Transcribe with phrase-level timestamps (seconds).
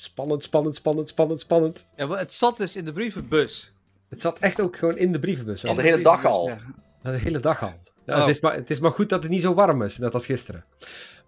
[0.00, 1.86] Spannend, spannend, spannend, spannend, spannend.
[1.96, 3.72] Ja, maar het zat dus in de brievenbus.
[4.08, 5.64] Het zat echt ook gewoon in de brievenbus.
[5.64, 6.48] Al de hele dag al.
[6.48, 6.58] Ja.
[7.02, 7.72] De hele dag al.
[8.06, 8.20] Ja, Oh.
[8.20, 10.26] het, is maar, het is maar goed dat het niet zo warm is, net als
[10.26, 10.64] gisteren.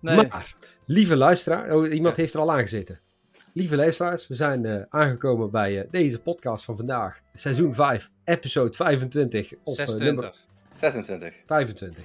[0.01, 0.17] Nee.
[0.17, 0.55] Maar,
[0.87, 2.23] lieve luisteraar, oh, iemand Ja.
[2.23, 3.01] heeft er al aangezeten.
[3.53, 7.21] Lieve luisteraars, we zijn eh, aangekomen bij eh, deze podcast van vandaag.
[7.35, 9.53] Seizoen 5, episode 25.
[9.63, 10.07] Of eh, 26.
[10.07, 10.35] nummer
[10.77, 11.35] 26.
[11.47, 12.05] 25.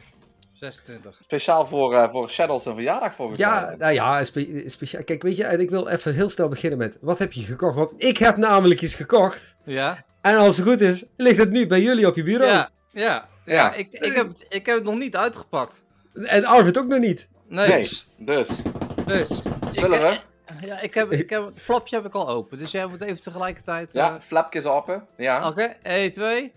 [0.58, 1.20] 26.
[1.24, 3.76] Speciaal voor, eh voor Shadows een verjaardag volgens Ja, mij.
[3.78, 5.04] nou ja, spe- speciaal.
[5.04, 7.76] Kijk, weet je, en ik wil even heel snel beginnen met, wat heb je gekocht?
[7.76, 9.56] Want ik heb namelijk iets gekocht.
[9.64, 10.04] Ja?
[10.22, 12.52] En als het goed is, ligt het nu bij jullie op je bureau.
[12.52, 13.02] Ja, ja.
[13.04, 13.54] Ja.
[13.54, 13.74] ja.
[13.74, 15.84] Ik, ik, heb, ik heb het nog niet uitgepakt.
[16.14, 17.28] En Arvid ook nog niet.
[17.48, 17.68] Nee.
[17.68, 17.78] Nee,
[18.18, 18.62] dus.
[19.06, 19.42] Dus.
[19.72, 20.20] Zullen we?
[20.66, 22.58] Ja, ik heb, ik heb, het flapje heb ik al open.
[22.58, 23.96] Dus jij moet even tegelijkertijd...
[23.96, 25.06] eh, Ja, flapjes open.
[25.18, 25.48] Ja.
[25.48, 26.54] Oké, 1, 2.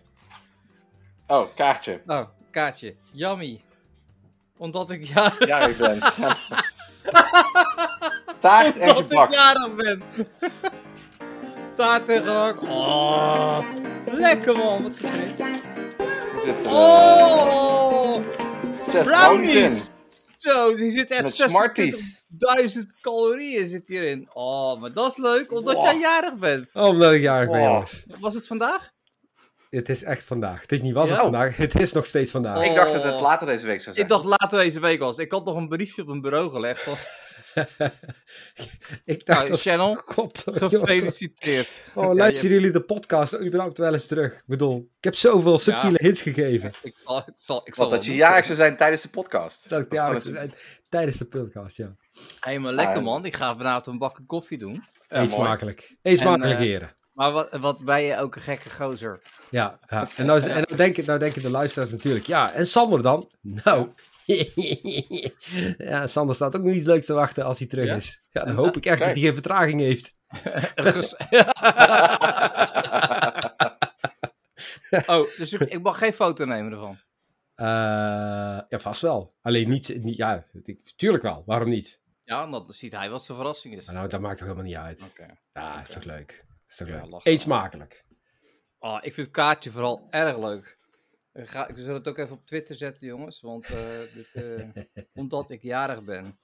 [1.27, 2.01] Oh, kaartje.
[2.07, 2.95] Nou, kaartje.
[3.13, 3.61] Yummy.
[4.61, 5.99] Omdat ik, ja, Ja, ik ben.
[6.17, 6.37] Ja.
[8.39, 10.03] Taart en omdat ik jarig ben.
[11.77, 12.63] Taart en gebak.
[12.63, 13.59] Oh,
[14.05, 14.83] lekker man.
[14.83, 15.55] Wat zit erin?
[16.47, 18.17] Er eh, Oh,
[18.83, 19.89] zes brownies.
[20.37, 22.25] Zo, die zit echt Met 26.000 Smarties.
[23.01, 24.29] calorieën zit hierin.
[24.33, 25.85] Oh, maar dat is leuk, omdat Wow.
[25.85, 26.71] jij jarig bent.
[26.75, 28.05] Oh, omdat ik jarig ben, jongens.
[28.21, 28.91] Was het vandaag?
[29.71, 30.61] Het is echt vandaag.
[30.61, 31.23] Het is niet was het Ja.
[31.23, 32.57] vandaag, het is nog steeds vandaag.
[32.57, 32.65] Oh.
[32.65, 34.07] Ik dacht dat het later deze week zou zijn.
[34.07, 35.19] Ik dacht later deze week was.
[35.19, 36.83] Ik had nog een briefje op een bureau gelegd.
[36.89, 36.97] Van,
[39.05, 39.61] ik dacht nou, dat...
[39.61, 41.83] Channel, God, gefeliciteerd.
[41.95, 44.35] Oh, luisteren jullie de podcast überhaupt wel eens terug?
[44.35, 46.73] Ik bedoel, ik heb zoveel subtiele hints gegeven.
[46.83, 49.69] Ik zal, ik zal, ik zal Wat dat je jarig zou zijn tijdens de podcast.
[49.69, 50.55] Dat ik jarig gewoon ben
[50.89, 51.97] tijdens de podcast, ja.
[52.41, 53.25] Hé, maar lekker Ja, man.
[53.25, 54.85] Ik ga vanavond een bakje koffie doen.
[55.09, 55.97] Ja, Eet smakelijk.
[56.03, 56.99] Eet smakelijk, eh, heren.
[57.21, 59.21] Maar wat, wat ben je ook een gekke gozer.
[59.51, 60.09] Ja, ja.
[60.17, 63.31] En, nou, en nou, denken, nou denken de luisteraars natuurlijk, ja, en Sander dan?
[63.65, 63.89] Nou,
[65.79, 67.95] ja, Sander staat ook nog iets leuks te wachten als hij terug Ja?
[67.95, 68.23] is.
[68.31, 70.15] Ja, dan hoop ik echt dat hij geen vertraging heeft.
[75.07, 76.99] Oh, dus ik, ik mag geen foto nemen ervan.
[77.55, 77.67] Eh,
[78.69, 79.35] ja, vast wel.
[79.43, 81.43] Alleen niet, niet ja, ik, tuurlijk wel.
[81.47, 82.01] Waarom niet?
[82.25, 83.87] Ja, dan ziet hij wat zijn verrassing is.
[83.87, 85.03] Nou, dat maakt toch helemaal niet uit.
[85.03, 85.39] Oké.
[85.53, 86.45] Ja, is toch leuk.
[86.71, 87.21] Is Ja, leuk.
[87.25, 88.05] Eet smakelijk.
[88.79, 90.79] Oh, ik vind het kaartje vooral erg leuk.
[91.33, 93.41] Ik, ga, ik zal het ook even op Twitter zetten, jongens.
[93.41, 94.83] Want eh, dit, eh,
[95.15, 96.41] omdat ik jarig ben.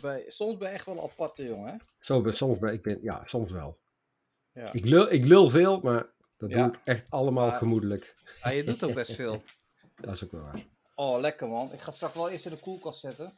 [0.00, 1.76] Bij- soms ben je echt wel een aparte jongen, hè?
[1.98, 3.80] Zo, ben- soms ben ik ben, ja, soms wel.
[4.52, 4.72] Ja.
[4.72, 6.56] Ik lul, ik lul veel, maar dat Ja.
[6.56, 7.52] doe ik echt allemaal Ja.
[7.54, 8.16] gemoedelijk.
[8.42, 9.42] Ja, je doet ook best veel.
[9.94, 10.66] Dat is ook wel waar.
[10.94, 11.72] Oh, lekker man.
[11.72, 13.32] Ik ga het straks wel eerst in de koelkast zetten.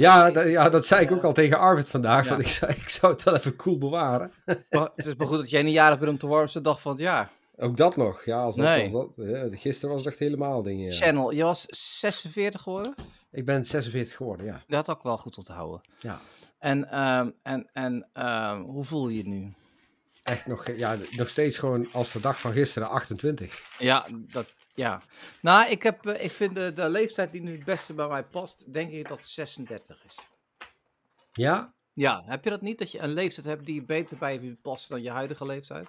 [0.00, 1.26] Ja, da- ja dat zei ik ook Ja.
[1.26, 2.24] al tegen Arvid vandaag.
[2.24, 2.30] Ja.
[2.30, 4.32] Want ik, zou, ik zou het wel even cool bewaren.
[4.70, 6.92] Maar het is maar goed dat jij niet jarig bent om de warmste dag van
[6.92, 7.30] het jaar.
[7.56, 8.24] Ook dat nog.
[8.24, 8.82] Ja, als dat, Nee.
[8.82, 10.84] als dat, ja, gisteren was het echt helemaal dingen.
[10.84, 10.90] Ja.
[10.96, 12.94] Channel, je was 46 geworden?
[13.30, 14.62] Ik ben 46 geworden, ja.
[14.66, 15.80] Dat had ik wel goed onthouden.
[15.98, 16.20] ja.
[16.58, 19.52] En, ehm, en, en ehm, hoe voel je je nu?
[20.22, 23.60] Echt nog, ja, nog steeds gewoon als de dag van gisteren 28.
[23.78, 24.46] Ja, dat,
[24.78, 25.00] ja.
[25.42, 28.24] Nou, ik, heb, eh, ik vind de, de leeftijd die nu het beste bij mij
[28.24, 30.18] past, denk ik dat 36 is.
[31.32, 31.74] Ja?
[31.92, 32.78] Ja, heb je dat niet?
[32.78, 35.88] Dat je een leeftijd hebt die beter bij je past dan je huidige leeftijd?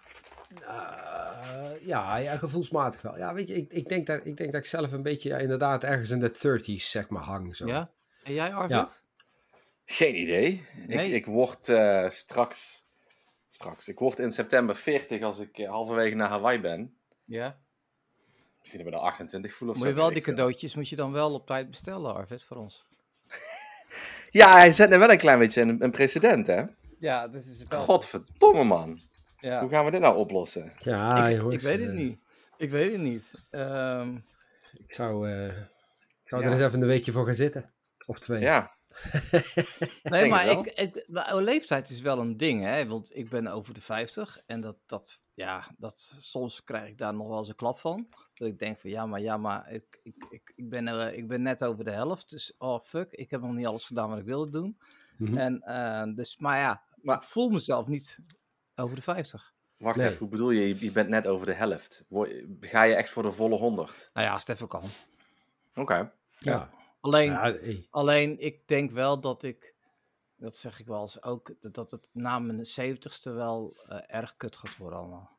[0.62, 3.18] Eh, ja, ja, gevoelsmatig wel.
[3.18, 5.38] Ja, weet je, ik, ik, denk dat, ik denk dat ik zelf een beetje ja,
[5.38, 7.56] inderdaad ergens in de 30s zeg maar hang.
[7.56, 7.68] Zo.
[7.68, 7.92] Ja?
[8.24, 8.78] En jij, Arvid?
[8.78, 8.90] Ja.
[9.86, 10.66] Geen idee.
[10.88, 11.08] Nee.
[11.08, 12.90] Ik, ik word eh, straks,
[13.48, 16.98] straks, ik word in september 40 als ik halverwege naar Hawaii ben.
[17.26, 17.60] Ja.
[18.72, 20.90] Misschien dat we er 28 voelen of Moet je zo, wel weet die cadeautjes moet
[20.90, 22.86] je dan wel op tijd bestellen, Arvid, voor ons.
[24.30, 26.64] Ja, hij zet er wel een klein beetje een, een precedent, hè?
[27.00, 27.82] Ja, dat is wel...
[27.82, 29.02] Godverdomme, man.
[29.40, 29.60] Ja.
[29.60, 30.74] Hoe gaan we dit nou oplossen?
[30.80, 32.20] Ja, ik, weet het eh, niet.
[32.58, 33.32] Ik weet het niet.
[33.50, 34.16] Ehm,
[34.74, 36.48] Ik zou, eh, ik zou Ja.
[36.48, 37.74] er eens even een weekje voor gaan zitten.
[38.06, 38.40] Of twee.
[38.40, 38.76] Ja,
[40.04, 42.88] nee, maar, ik, ik, maar oh, leeftijd is wel een ding, hè?
[42.88, 47.14] Want ik ben over de 50 en dat, dat, ja, dat, soms krijg ik daar
[47.14, 48.08] nog wel eens een klap van.
[48.34, 51.18] Dat ik denk van ja, maar ja, maar ik, ik, ik, ik, ben, er, eh,
[51.18, 52.30] ik ben net over de helft.
[52.30, 54.80] Dus oh fuck, ik heb nog niet alles gedaan wat ik wilde doen.
[55.18, 55.38] Mhm.
[55.38, 58.20] En, eh, dus, maar ja, maar ik voel mezelf niet
[58.76, 59.54] over de 50.
[59.78, 60.08] wacht Nee.
[60.08, 60.84] even, hoe bedoel je?
[60.86, 62.06] Je bent net over de helft.
[62.60, 64.10] Ga je echt voor de volle 100?
[64.14, 64.84] Nou ja, als het even kan.
[65.76, 66.12] Oké.
[66.40, 66.70] ja.
[67.00, 67.88] Alleen, Ja, hey.
[67.90, 69.76] Alleen, ik denk wel dat ik,
[70.36, 74.58] dat zeg ik wel eens ook, dat- het na mijn zeventigste wel eh, erg kut
[74.58, 75.38] gaat worden allemaal.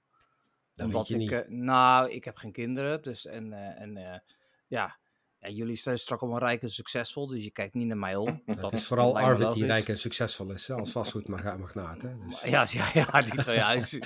[0.74, 4.22] Dat Omdat ik, eh, nou, ik heb geen kinderen, dus en, eh, en
[4.66, 4.98] ja,
[5.40, 8.42] ja, jullie zijn straks allemaal rijk en succesvol, dus je kijkt niet naar mij om.
[8.60, 12.02] Dat, is vooral Arvid die rijk en succesvol is, hè, als vastgoedmagnaat.
[12.02, 12.08] hè.
[12.28, 12.40] Dus.
[12.40, 14.02] Ja, ja, ja, die twee huizen.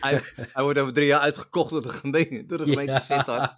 [0.00, 2.98] hij, hij wordt over drie jaar uitgekocht door de gemeente, door de gemeente Ja.
[2.98, 3.56] Sittard.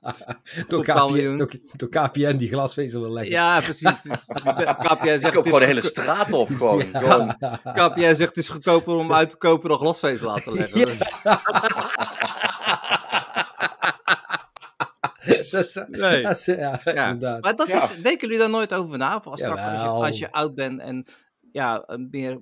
[0.68, 0.82] door.
[0.84, 3.32] KPN, door, door KPN die glasvezel wil leggen.
[3.32, 3.90] Ja, precies.
[3.92, 6.48] KPN Ik zegt, koop het gewoon de hele straat op.
[6.56, 7.36] Gewoon.
[7.40, 7.60] Ja.
[7.72, 10.78] KPN zegt het is goedkoper om uit te kopen dan glasvezel te leggen.
[10.78, 10.84] Ja.
[10.84, 10.98] Dus-
[15.56, 16.22] dat is, Nee.
[16.22, 17.42] dat is- ja, inderdaad.
[17.42, 17.82] Maar dat Ja.
[17.82, 19.20] is, denken jullie daar nooit over na?
[19.20, 21.06] Als, straks, als, je, als je oud bent en
[21.52, 22.40] ja, meer,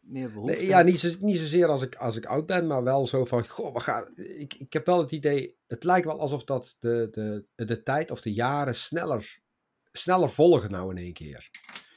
[0.00, 2.82] meer behoefte Nee, ja, niet, zo, niet zozeer als ik, als ik oud ben, maar
[2.82, 6.20] wel zo van, goh, we gaan, ik, ik heb wel het idee, het lijkt wel
[6.20, 7.08] alsof dat de,
[7.54, 9.38] de, de tijd of de jaren sneller,
[9.92, 11.50] sneller volgen nou in één keer.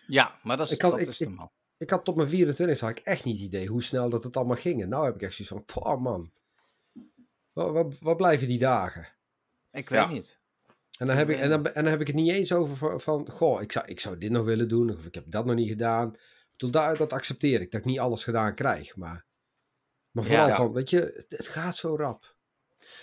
[0.08, 1.52] Ja, maar dat is, Ik kan- dat ik- is ik- normaal.
[1.78, 4.38] Ik had tot mijn 24 had ik echt niet het idee hoe snel dat het
[4.38, 4.82] allemaal ging.
[4.82, 6.32] En nou heb ik echt zoiets van, poh man,
[7.54, 9.08] wat, wat, wat blijven die dagen?
[9.72, 10.08] Ik weet Ja.
[10.08, 10.39] niet.
[11.00, 13.02] En dan, heb ik, en, dan, en dan heb ik het niet eens over van,
[13.02, 15.56] van, goh, ik zou, ik zou dit nog willen doen, of ik heb dat nog
[15.56, 16.14] niet gedaan.
[16.14, 18.96] Ik bedoel, daar, dat accepteer ik, dat ik niet alles gedaan krijg.
[18.96, 19.26] Maar,
[20.12, 20.56] maar vooral Ja.
[20.56, 22.36] van, weet je, het, het gaat zo rap.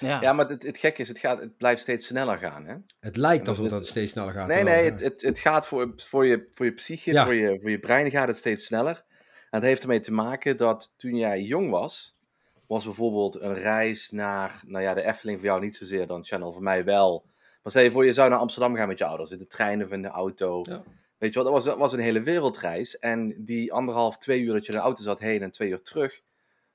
[0.01, 2.67] Ja, Ja, maar het, het gekke is, het, gaat, het blijft steeds sneller gaan.
[2.67, 2.75] Hè?
[3.01, 4.49] Het lijkt Dat alsof dat het steeds sneller gaat.
[4.49, 7.25] Nee, nee, het, het, het gaat voor, voor, je, voor je psyche, Ja.
[7.25, 9.05] voor, je, voor je brein gaat het steeds sneller.
[9.51, 12.21] En dat heeft ermee te maken dat toen jij jong was,
[12.67, 16.53] was bijvoorbeeld een reis naar, nou ja, de Efteling voor jou niet zozeer dan Channel,
[16.53, 17.27] voor mij wel.
[17.67, 19.85] Maar stel je voor, je zou naar Amsterdam gaan met je ouders, in de trein
[19.85, 20.65] of in de auto.
[20.69, 20.83] Ja.
[21.19, 22.99] Weet je wel, dat was, dat was een hele wereldreis.
[22.99, 25.83] En die anderhalf, twee uur dat je in de auto zat heen en twee uur
[25.83, 26.13] terug,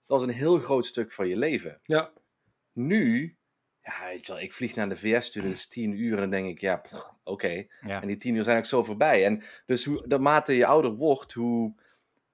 [0.05, 1.79] dat was een heel groot stuk van je leven.
[1.83, 2.11] Ja,
[2.73, 3.35] Nu,
[3.83, 6.19] ja, weet je wel, ik vlieg naar de VS toe, dat is tien uur en
[6.19, 6.81] dan denk ik, ja,
[7.23, 7.65] oké.
[7.81, 8.01] ja.
[8.01, 9.25] En die tien uur zijn ook zo voorbij.
[9.25, 11.73] En dus hoe, naarmate je ouder wordt, hoe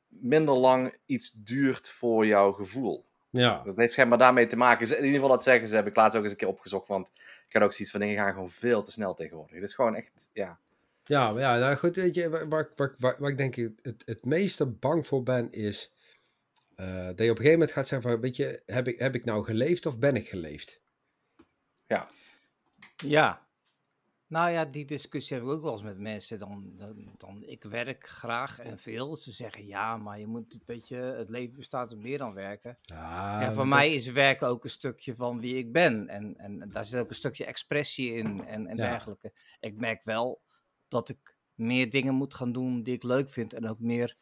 [0.08, 3.06] minder lang iets duurt voor jouw gevoel.
[3.30, 3.62] ja.
[3.64, 4.88] Dat heeft schijnbaar daarmee te maken.
[4.88, 6.88] In ieder geval dat zeggen ze, heb ik laatst ook eens een keer opgezocht.
[6.88, 7.12] Want
[7.48, 9.56] ik had ook zoiets van, dingen gaan gewoon veel te snel tegenwoordig.
[9.56, 10.60] Het is gewoon echt, ja.
[11.04, 13.80] Ja, maar ja, nou goed, weet je, waar, waar, waar, waar- waar ik denk ik
[13.82, 15.92] het, het meeste bang voor ben, is
[16.76, 19.16] eh, dat je op een gegeven moment gaat zeggen van, weet je, heb ik, heb
[19.16, 20.82] ik nou geleefd of ben ik geleefd?
[22.98, 23.47] Ja.
[24.28, 26.40] Nou ja, die discussie heb ik ook wel eens met mensen.
[26.40, 29.16] Dan, dan, dan, ik werk graag en veel.
[29.16, 32.76] Ze zeggen ja, maar je moet een beetje, het leven bestaat uit meer dan werken.
[32.82, 36.08] Ja, en voor dat- mij is werken ook een stukje van wie ik ben.
[36.08, 38.90] En, en daar zit ook een stukje expressie in en, en Ja.
[38.90, 39.34] dergelijke.
[39.60, 40.42] Ik merk wel
[40.88, 43.54] dat ik meer dingen moet gaan doen die ik leuk vind.
[43.54, 44.18] En ook meer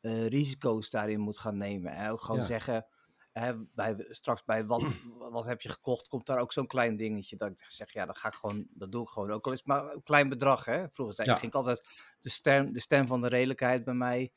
[0.00, 1.92] eh, risico's daarin moet gaan nemen.
[1.92, 2.46] En ook gewoon Ja.
[2.46, 2.86] zeggen,
[3.32, 4.82] hè, bij, straks bij wat,
[5.30, 7.36] wat heb je gekocht, komt daar ook zo'n klein dingetje.
[7.36, 9.30] Dat ik zeg, ja, dat ga ik gewoon, dat doe ik gewoon.
[9.30, 10.64] Ook al is het maar een klein bedrag.
[10.64, 10.88] Hè.
[10.90, 11.34] Vroeger zei, Ja.
[11.36, 11.84] ging ik altijd
[12.20, 14.32] de stem, de stem van de redelijkheid bij mij.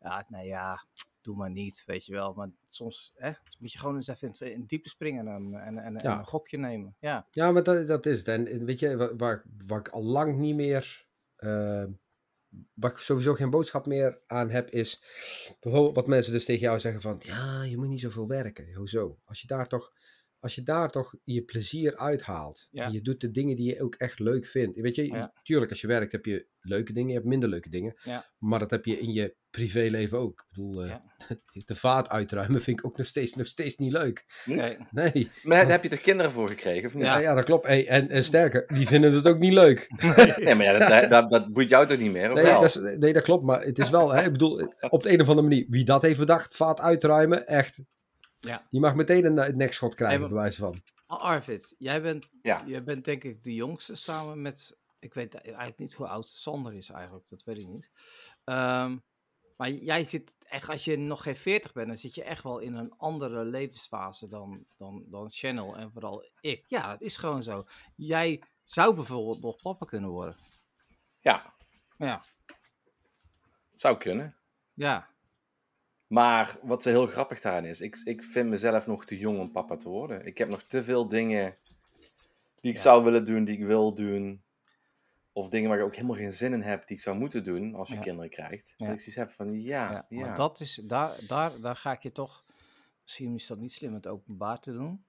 [0.00, 0.84] Ja, nee, ja,
[1.22, 2.32] doe maar niet, weet je wel.
[2.34, 6.10] Maar soms hè, moet je gewoon eens even in, diepe springen en, en, en, en
[6.18, 6.96] een gokje nemen.
[6.98, 8.28] Ja, Ja, maar dat, dat is het.
[8.28, 11.06] En weet je, wa- waar, waar ik al lang niet meer,
[11.36, 11.84] eh,
[12.74, 15.02] waar ik sowieso geen boodschap meer aan heb, is
[15.60, 18.74] bijvoorbeeld wat mensen dus tegen jou zeggen van, ja, je moet niet zoveel werken.
[18.74, 19.18] Hoezo?
[19.24, 19.92] Als je daar toch,
[20.44, 22.84] als je daar toch je plezier uithaalt, Ja.
[22.84, 24.80] en je doet de dingen die je ook echt leuk vindt.
[24.80, 25.32] Weet je, Ja.
[25.42, 28.24] tuurlijk, als je werkt heb je leuke dingen, je hebt minder leuke dingen, Ja.
[28.38, 30.40] maar dat heb je in je privéleven ook.
[30.40, 31.02] Ik bedoel, eh, Ja.
[31.64, 34.24] de vaat uitruimen vind ik ook nog steeds, nog steeds niet leuk.
[34.44, 34.76] Nee.
[34.90, 37.04] Nee, Maar daar heb je toch kinderen voor gekregen, of niet?
[37.04, 37.66] ja, ja dat klopt.
[37.66, 39.86] Hey, en, en sterker, die vinden het ook niet leuk.
[40.44, 42.60] Nee, maar ja, dat, dat, dat, dat boeit jou toch niet meer, of Nee, wel?
[42.60, 45.20] dat is, nee, dat klopt, maar het is wel, hè, ik bedoel, op de een
[45.20, 47.82] of andere manier, wie dat heeft bedacht, vaat uitruimen, echt,
[48.44, 48.66] Ja.
[48.70, 50.82] die mag meteen een, een nekschot krijgen, Hey, bij wijze van.
[51.06, 52.62] Arvid, jij bent, Ja.
[52.66, 56.74] jij bent denk ik de jongste samen met, ik weet eigenlijk niet hoe oud Sander
[56.74, 57.90] is eigenlijk, dat weet ik niet.
[58.44, 58.98] Ehm,
[59.56, 62.58] maar jij zit echt, als je nog geen 40 bent, dan zit je echt wel
[62.58, 66.64] in een andere levensfase dan, dan, dan Channel en vooral ik.
[66.68, 67.64] Ja, het is gewoon zo.
[67.96, 70.36] Jij zou bijvoorbeeld nog papa kunnen worden.
[71.20, 71.54] Ja,
[71.98, 72.22] Ja,
[73.70, 74.36] het zou kunnen.
[74.72, 75.13] ja,
[76.14, 79.50] Maar wat zo heel grappig daaraan is, ik, ik vind mezelf nog te jong om
[79.52, 80.26] papa te worden.
[80.26, 81.56] Ik heb nog te veel dingen
[82.60, 82.82] die ik Ja.
[82.82, 84.42] zou willen doen, die ik wil doen.
[85.32, 87.74] Of dingen waar ik ook helemaal geen zin in heb, die ik zou moeten doen
[87.74, 88.00] als je Ja.
[88.00, 88.74] kinderen krijgt.
[88.76, 88.86] Ja.
[88.86, 90.20] Dat ik zoiets heb van, ja, ja.
[90.20, 92.44] Maar dat is, daar, daar, daar ga ik je toch,
[93.02, 95.04] misschien is dat niet slim om het openbaar te doen,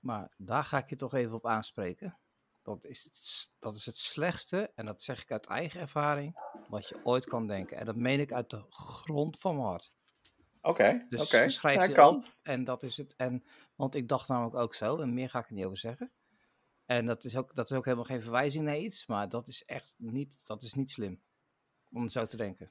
[0.00, 2.18] maar daar ga ik je toch even op aanspreken.
[2.62, 6.38] Dat is, het, dat is het slechtste, en dat zeg ik uit eigen ervaring,
[6.68, 7.76] wat je ooit kan denken.
[7.76, 9.92] En dat meen ik uit de grond van mijn hart.
[10.66, 12.16] Oké, Dus schrijf Ja, ze kan.
[12.16, 12.24] op.
[12.42, 13.14] En dat is het.
[13.16, 13.44] En,
[13.74, 16.10] want ik dacht namelijk ook zo, en meer ga ik er niet over zeggen.
[16.86, 19.64] En dat is ook, dat is ook helemaal geen verwijzing naar iets, maar dat is
[19.64, 21.20] echt niet, dat is niet slim.
[21.92, 22.70] Om het zo te denken.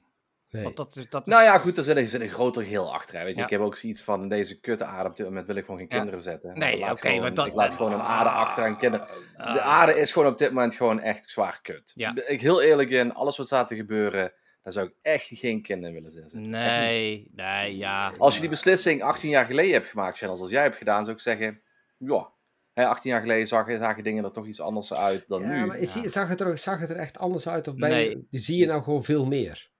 [0.50, 0.62] Nee.
[0.62, 2.62] Want dat is, dat is, Nou ja, goed, er zit, een- er zit een groter
[2.62, 3.16] geheel achter.
[3.18, 3.24] Hè.
[3.24, 3.44] Weet je, Ja.
[3.44, 5.88] ik heb ook zoiets van deze kutte aarde op dit moment wil ik gewoon geen
[5.90, 5.96] Ja.
[5.96, 6.58] kinderen zetten.
[6.58, 9.06] Nee, Ik laat oké, gewoon- maar dat- Ik laat gewoon een aarde achter aan kinderen.
[9.36, 9.56] De Ah.
[9.66, 11.92] aarde is gewoon op dit moment gewoon echt zwaar kut.
[11.94, 12.14] Ja.
[12.26, 14.32] Ik heel eerlijk in, alles wat staat te gebeuren,
[14.66, 16.30] daar zou ik echt geen kinderen willen zetten.
[16.38, 16.50] Echt niet.
[16.50, 18.12] Nee, nee, ja.
[18.18, 21.16] Als je die beslissing 18 jaar geleden hebt gemaakt, Channels, als jij hebt gedaan, zou
[21.16, 21.60] ik zeggen,
[21.98, 22.32] ja.
[22.72, 25.66] Hè, 18 jaar geleden zagen, zagen dingen er toch iets anders uit dan Ja, nu.
[25.66, 26.08] maar is- Ja.
[26.08, 27.68] zag, het er, zag het er echt anders uit?
[27.68, 28.26] Of ben Nee.
[28.30, 29.70] je, zie je nou gewoon veel meer?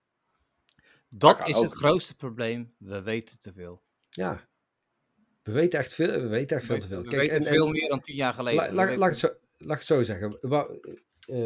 [1.09, 2.73] Dat is het grootste probleem.
[2.77, 3.81] We weten te veel.
[4.09, 4.47] Ja.
[5.43, 7.01] We weten echt veel, we weten echt veel We, te veel.
[7.01, 8.73] we Kijk, weten en- en- veel meer dan tien jaar geleden.
[8.73, 9.27] Laat, ik het zo,
[9.57, 10.37] laat ik het zo zeggen.
[10.41, 11.45] Eh,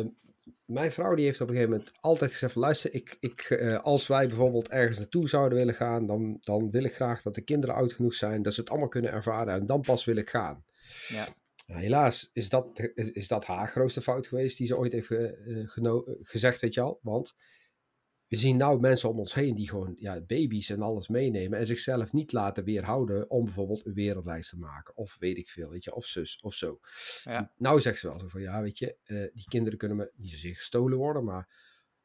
[0.66, 4.08] mijn vrouw die heeft op een gegeven moment altijd gezegd: luister, ik, ik, eh, als
[4.08, 7.76] wij bijvoorbeeld ergens naartoe zouden willen gaan, dan, dan wil ik graag dat de kinderen
[7.76, 10.64] oud genoeg zijn, dat ze het allemaal kunnen ervaren en dan pas wil ik gaan.
[11.08, 11.28] Ja.
[11.68, 15.08] Nou, helaas is dat, is, dat haar grootste fout geweest die ze ooit heeft
[15.72, 17.00] geno- eh, gezegd, weet je al.
[17.02, 17.36] Want
[18.32, 21.66] we zien nou mensen om ons heen die gewoon ja, baby's en alles meenemen en
[21.66, 24.98] zichzelf niet laten weerhouden om bijvoorbeeld een wereldreis te maken.
[24.98, 26.80] Of weet ik veel, weet je, of zus of zo.
[27.24, 27.52] Ja.
[27.58, 30.30] Nou zegt ze wel zo van, ja, weet je, eh, die kinderen kunnen me niet
[30.32, 31.50] zozeer gestolen worden, maar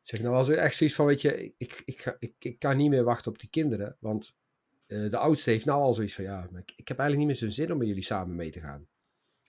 [0.02, 2.90] zeg nou als echt zoiets van, weet je, ik, ik, ga, ik, ik kan niet
[2.90, 4.34] meer wachten op die kinderen, want
[4.86, 7.40] eh, de oudste heeft nou al zoiets van, ja, maar ik, ik heb eigenlijk niet
[7.40, 8.88] meer zo'n zin om met jullie samen mee te gaan.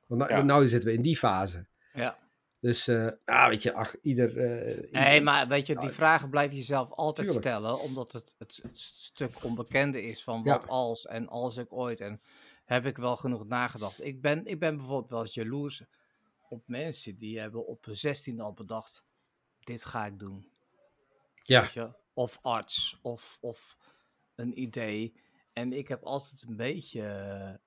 [0.07, 0.41] Want nou, Ja.
[0.41, 1.67] nou zitten we in die fase.
[1.93, 2.19] Ja.
[2.59, 4.37] Dus, eh ja, weet je, ach, ieder...
[4.37, 7.47] eh, ieder- Nee, maar weet je, die Ja, vragen blijf je jezelf altijd tuurlijk.
[7.47, 10.51] stellen, omdat het, het, het stuk onbekende is van Ja.
[10.53, 12.21] wat als en als ik ooit en
[12.65, 14.03] heb ik wel genoeg nagedacht.
[14.03, 15.83] Ik ben, ik ben bijvoorbeeld wel eens jaloers
[16.49, 19.03] op mensen die hebben op hun 16 al bedacht,
[19.59, 20.49] dit ga ik doen.
[21.43, 21.95] Ja?
[22.13, 23.77] Of arts, of, of
[24.35, 25.13] een idee.
[25.57, 27.01] En ik heb altijd een beetje,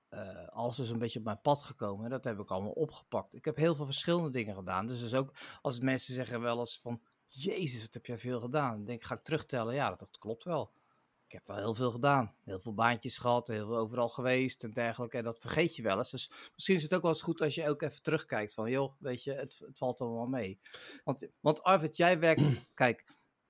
[0.09, 2.05] eh alles is een beetje op mijn pad gekomen.
[2.05, 3.33] En dat heb ik allemaal opgepakt.
[3.33, 4.87] Ik heb heel veel verschillende dingen gedaan.
[4.87, 8.69] Dus, dus ook als mensen zeggen wel eens van, Jezus, wat heb jij veel gedaan?
[8.69, 9.73] Dan denk ik, ga ik terugtellen?
[9.73, 10.71] Ja, dat, klopt wel.
[11.25, 12.35] Ik heb wel heel veel gedaan.
[12.43, 15.17] Heel veel baantjes gehad, heel veel overal geweest en dergelijke.
[15.17, 16.11] En dat vergeet je wel eens.
[16.11, 18.93] Dus misschien is het ook wel eens goed als je ook even terugkijkt van, joh,
[18.99, 20.59] weet je, het, het valt allemaal mee.
[21.03, 22.41] Want, want Arvid, jij werkt,
[22.73, 23.05] kijk,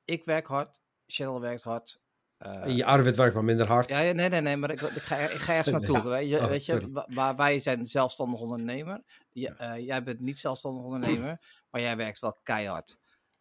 [0.06, 2.04] ik werk hard, Cheryl werkt hard.
[2.42, 3.90] Eh, je Arvid werkt wel minder hard.
[3.90, 5.98] ja, ja, nee, nee, nee, maar ik, ik, ga, ik ga ergens naartoe.
[5.98, 6.04] Ja.
[6.04, 9.02] Weet je, Oh, weet je waar wij zijn zelfstandig ondernemer.
[9.32, 11.40] Je- eh, jij bent niet zelfstandig ondernemer,
[11.72, 12.98] maar jij werkt wel keihard.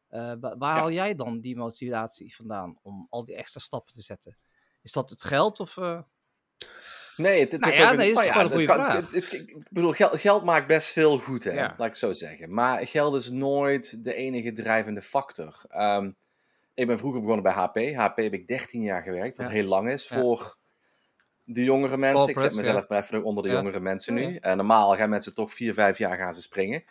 [0.09, 4.01] Eh, wa- waar haal jij dan die motivatie vandaan om al die extra stappen te
[4.03, 4.37] zetten?
[4.83, 5.77] Is dat het geld of...
[5.77, 6.01] eh,
[7.17, 8.85] Nee, het, het Nou is ja, nee, is nou toch ja, wel een goede kan-
[8.85, 8.93] vraag.
[8.93, 11.51] het- het- ik bedoel, geld, geld maakt best veel goed, hè?
[11.53, 11.75] Ja.
[11.79, 12.55] laat ik zo zeggen.
[12.55, 15.63] Maar geld is nooit de enige drijvende factor.
[15.69, 16.11] Ehm,
[16.81, 17.77] ik ben vroeger begonnen bij HP.
[17.95, 19.53] HP heb ik 13 jaar gewerkt, wat Ja.
[19.53, 20.57] heel lang is voor
[21.45, 22.21] de jongere mensen.
[22.21, 24.37] ik zet Corporates, mezelf maar even onder de jongere mensen nu.
[24.37, 26.85] En normaal gaan mensen toch 4, 5 jaar gaan ze springen.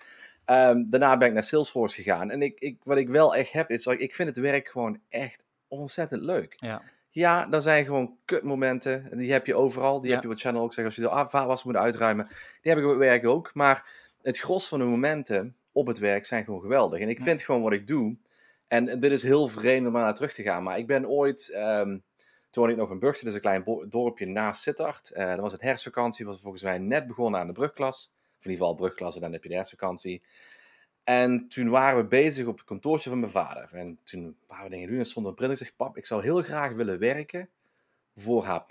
[0.46, 2.32] Ehm, daarna ben ik naar Salesforce gegaan.
[2.32, 5.00] En ik, ik, wat ik wel echt heb, is dat ik vind het werk gewoon
[5.10, 6.54] echt ontzettend leuk.
[6.58, 6.82] ja.
[7.12, 9.12] Ja, dat zijn gewoon kutmomenten.
[9.12, 10.00] En die heb je overal.
[10.00, 10.14] Die Ja.
[10.14, 10.88] heb je wat Channel ook zegt.
[10.88, 12.28] Als je de afwas moet uitruimen.
[12.62, 13.52] Die heb ik op het werk ook.
[13.54, 13.90] Maar
[14.22, 17.00] het gros van de momenten op het werk zijn gewoon geweldig.
[17.00, 17.24] En ik Ja.
[17.24, 18.16] vind gewoon wat ik doe.
[18.70, 20.64] En dit is heel vreemd om naar terug te gaan.
[20.64, 21.50] Maar ik ben ooit...
[21.50, 21.98] ehm,
[22.50, 23.00] toen ik nog in.
[23.00, 25.12] Dat is een klein dorpje naast Sittard.
[25.12, 26.26] Eh dan was het herfstvakantie.
[26.26, 28.14] Was volgens mij net begonnen aan de brugklas.
[28.14, 29.16] Of in ieder geval brugklas.
[29.16, 30.24] En dan heb je de herfstvakantie.
[31.04, 33.70] En toen waren we bezig op het kantoortje van mijn vader.
[33.72, 35.52] En toen waren we dingen doen en stond een.
[35.52, 37.50] Ik pap, ik zou heel graag willen werken
[38.16, 38.70] voor HP.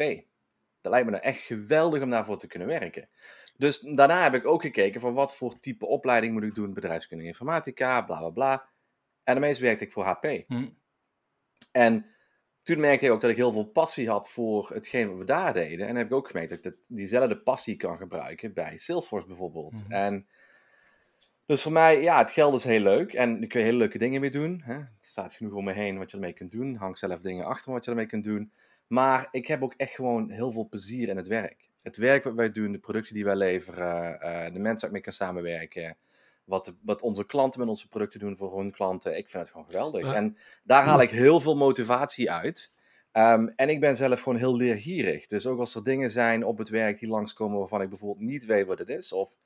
[0.81, 3.09] Dat lijkt me nou echt geweldig om daarvoor te kunnen werken.
[3.57, 6.75] Dus daarna heb ik ook gekeken van wat voor type opleiding moet ik doen.
[6.75, 8.69] Bedrijfskunde informatica, bla bla bla.
[9.29, 10.25] En de meeste werkte ik voor HP.
[10.47, 10.69] Hm.
[11.73, 12.07] En
[12.63, 15.53] toen merkte ik ook dat ik heel veel passie had voor hetgeen wat we daar
[15.53, 15.87] deden.
[15.87, 19.85] En heb ik ook gemerkt dat ik dat, diezelfde passie kan gebruiken bij Salesforce bijvoorbeeld.
[19.85, 19.93] Mhm.
[19.93, 20.27] En
[21.47, 23.13] dus voor mij, ja, het geld is heel leuk.
[23.13, 24.63] En daar kun je hele leuke dingen mee doen.
[24.65, 24.75] Hè?
[24.75, 26.75] Er staat genoeg om me heen wat je ermee kunt doen.
[26.75, 28.53] Hang zelf dingen achter wat je ermee kunt doen.
[28.87, 31.69] Maar ik heb ook echt gewoon heel veel plezier in het werk.
[31.83, 34.93] Het werk wat wij doen, de producten die wij leveren, eh, de mensen waar ik
[34.93, 35.97] mee kan samenwerken.
[36.49, 39.17] Wat, wat onze klanten met onze producten doen voor hun klanten.
[39.17, 40.05] Ik vind het gewoon geweldig.
[40.05, 40.15] Ja.
[40.15, 42.73] En daar haal ik heel veel motivatie uit.
[43.13, 45.27] Ehm, en ik ben zelf gewoon heel leergierig.
[45.27, 48.45] Dus ook als er dingen zijn op het werk die langskomen waarvan ik bijvoorbeeld niet
[48.45, 49.13] weet wat het is.
[49.13, 49.37] Of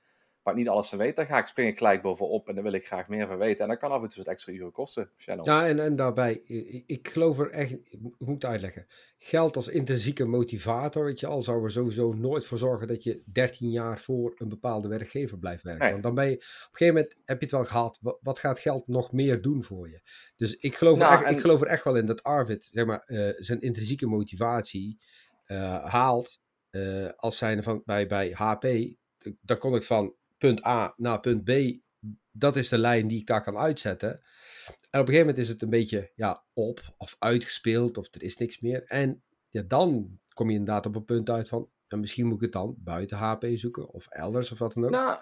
[0.42, 2.64] waar ik niet alles van weet, dan ga ik spring ik gelijk bovenop en dan
[2.64, 3.62] wil ik graag meer van weten.
[3.62, 5.10] En dat kan af en toe wat extra uren kosten.
[5.16, 5.44] Channel.
[5.44, 6.32] Ja, en, en daarbij,
[6.86, 8.86] ik, geloof er echt, ik moet uitleggen.
[9.18, 13.22] Geld als intrinsieke motivator, weet je al, zou er sowieso nooit voor zorgen dat je
[13.24, 15.82] 13 jaar voor een bepaalde werkgever blijft werken.
[15.82, 15.92] Nee.
[15.92, 18.58] Want dan ben je, op een gegeven moment heb je het wel gehad, wat, gaat
[18.58, 20.00] geld nog meer doen voor je?
[20.36, 22.68] Dus ik geloof, Nou, er, echt, en- ik geloof er echt wel in dat Arvid,
[22.72, 24.98] zeg maar, eh, zijn intrinsieke motivatie
[25.44, 28.66] eh, haalt eh, als zijnde van bij, bij HP.
[29.40, 31.50] Daar kon ik van punt A naar punt B,
[32.30, 34.10] dat is de lijn die ik daar kan uitzetten.
[34.10, 38.22] En op een gegeven moment is het een beetje ja, op of uitgespeeld of er
[38.22, 38.84] is niks meer.
[38.84, 42.40] En ja, dan kom je inderdaad op een punt uit van, en misschien moet ik
[42.40, 44.90] het dan buiten HP zoeken of elders of wat dan ook.
[44.90, 45.18] Nou,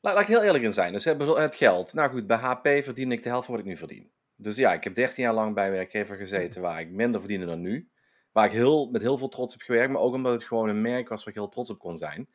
[0.00, 0.92] laat, ik heel eerlijk in zijn.
[0.92, 1.94] Dus hebben het geld.
[1.94, 4.10] Nou goed, bij HP verdien ik de helft van wat ik nu verdien.
[4.36, 7.60] Dus ja, ik heb 13 jaar lang bij werkgever gezeten waar ik minder verdiende dan
[7.60, 7.90] nu.
[8.32, 10.80] Waar ik heel, met heel veel trots heb gewerkt, maar ook omdat het gewoon een
[10.80, 12.28] merk was waar ik heel trots op kon zijn.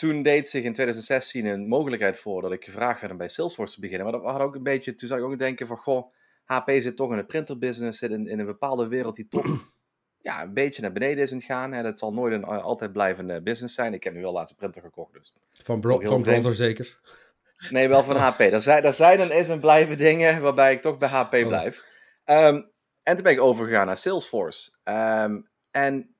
[0.00, 3.74] Toen deed zich in 2016 een mogelijkheid voor dat ik gevraagd werd om bij Salesforce
[3.74, 4.06] te beginnen.
[4.06, 6.12] Maar dat had ook een beetje, toen zou ik ook denken van, goh,
[6.44, 9.46] HP zit toch in de printerbusiness, zit in, in een bepaalde wereld die toch
[10.28, 11.72] ja, een beetje naar beneden is aan het gaan.
[11.72, 11.82] Hè.
[11.82, 13.94] Dat zal nooit een uh, altijd blijvende business zijn.
[13.94, 15.34] Ik heb nu wel laatst een printer gekocht, dus.
[15.62, 16.98] Van, bro van Brother zeker?
[17.70, 18.40] Nee, wel van HP.
[18.40, 21.46] Er zijn, er zijn en is en blijven dingen waarbij ik toch bij HP oh.
[21.46, 21.88] blijf.
[22.24, 22.70] Um,
[23.02, 24.76] en toen ben ik overgegaan naar Salesforce.
[24.84, 26.14] Um, en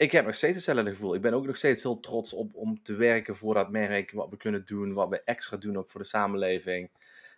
[0.00, 1.14] ik heb nog steeds hetzelfde gevoel.
[1.14, 4.10] Ik ben ook nog steeds heel trots op om te werken voor dat merk.
[4.10, 6.90] Wat we kunnen doen, wat we extra doen ook voor de samenleving.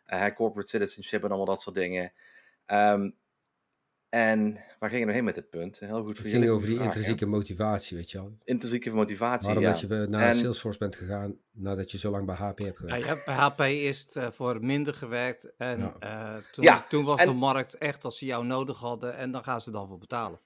[0.07, 2.13] Uh, corporate citizenship en allemaal dat soort dingen.
[2.67, 3.15] Um,
[4.09, 5.79] en waar ging je nou heen met dit punt?
[5.79, 8.37] Heel goed voor Het ging over die intrinsieke motivatie, weet je wel.
[8.45, 9.71] Intrinsieke motivatie, Waarom ja.
[9.71, 10.35] dat je naar en...
[10.35, 13.07] Salesforce bent gegaan nadat je zo lang bij HP hebt gewerkt?
[13.07, 15.53] Ja, bij HP is het uh, voor minder gewerkt.
[15.57, 16.37] En ja.
[16.37, 17.27] uh, toen, ja, toen, was en...
[17.27, 19.17] de markt echt als ze jou nodig hadden.
[19.17, 20.41] En dan gaan ze dan voor betalen.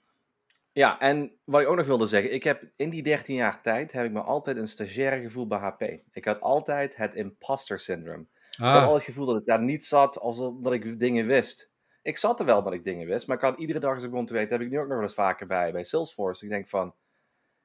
[0.76, 2.32] Ja, en wat ik ook nog wilde zeggen.
[2.32, 5.58] Ik heb in die 13 jaar tijd heb ik me altijd een stagiaire gevoel bij
[5.58, 5.82] HP.
[6.12, 8.26] Ik had altijd het imposter syndrome.
[8.50, 8.56] Ah.
[8.56, 11.74] Ik had altijd het gevoel dat ik daar niet zat alsof dat ik dingen wist
[12.06, 14.10] ik zat er wel dat ik dingen wist, maar ik had iedere dag als ik
[14.10, 16.44] begon te weten, heb ik nu ook nog wel eens vaker bij, bij Salesforce.
[16.44, 16.94] Ik denk van,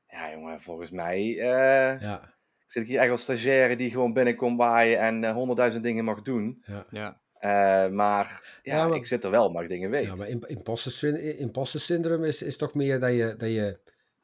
[0.08, 2.34] ja jongen, volgens mij uh, ja.
[2.66, 6.22] zit ik hier echt als stagiaire die gewoon binnenkomt waaien en honderdduizend uh, dingen mag
[6.22, 6.64] doen.
[6.66, 6.86] Ja.
[6.90, 7.21] ja.
[7.42, 10.04] Uh, maar, ja, ja maar, ik zit er wel, maar ik dingen weet.
[10.04, 13.80] Ja, maar imposter, imposter syndrome is, is toch meer dat je, dat, je,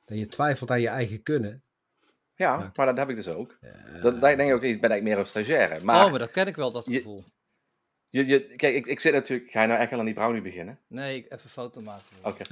[0.05, 1.63] dat je twijfelt aan je eigen kunnen.
[2.35, 3.57] Ja, maar dat heb ik dus ook.
[4.01, 5.83] Dat, dat denk ik ook, ik ben eigenlijk meer een stagiaire.
[5.83, 7.23] Maar, oh, maar dat ken ik wel, dat gevoel.
[8.09, 9.51] Je, je, je, kijk, ik, ik zit natuurlijk.
[9.51, 10.79] Ga je nou echt aan die brownie beginnen?
[10.87, 12.05] Nee, ik even foto maken.
[12.21, 12.43] Oké.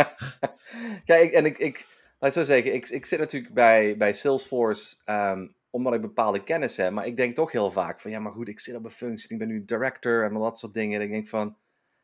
[1.12, 1.86] kijk, en ik, ik,
[2.18, 6.76] laat zo zeggen, ik, ik zit natuurlijk bij, bij Salesforce um, omdat ik bepaalde kennis
[6.76, 6.92] heb.
[6.92, 9.30] Maar ik denk toch heel vaak van, ja, maar goed, ik zit op een functie,
[9.30, 11.00] ik ben nu director en dat soort dingen.
[11.00, 11.56] En ik denk van,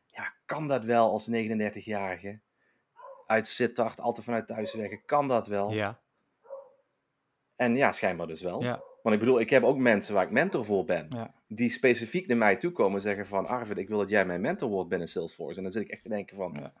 [0.05, 2.39] ja, kan dat wel als 39-jarige?
[3.25, 5.71] Uit Sittard, altijd vanuit thuis werken, kan dat wel?
[5.71, 5.99] Ja.
[7.55, 8.63] En ja, schijnbaar dus wel.
[8.63, 8.83] Ja.
[9.01, 11.33] Want ik bedoel, ik heb ook mensen waar ik mentor voor ben, ja.
[11.47, 14.41] die specifiek naar mij toe komen en zeggen van, Arvid, ik wil dat jij mijn
[14.41, 15.57] mentor wordt binnen Salesforce.
[15.57, 16.73] En dan zit ik echt te denken van, ja.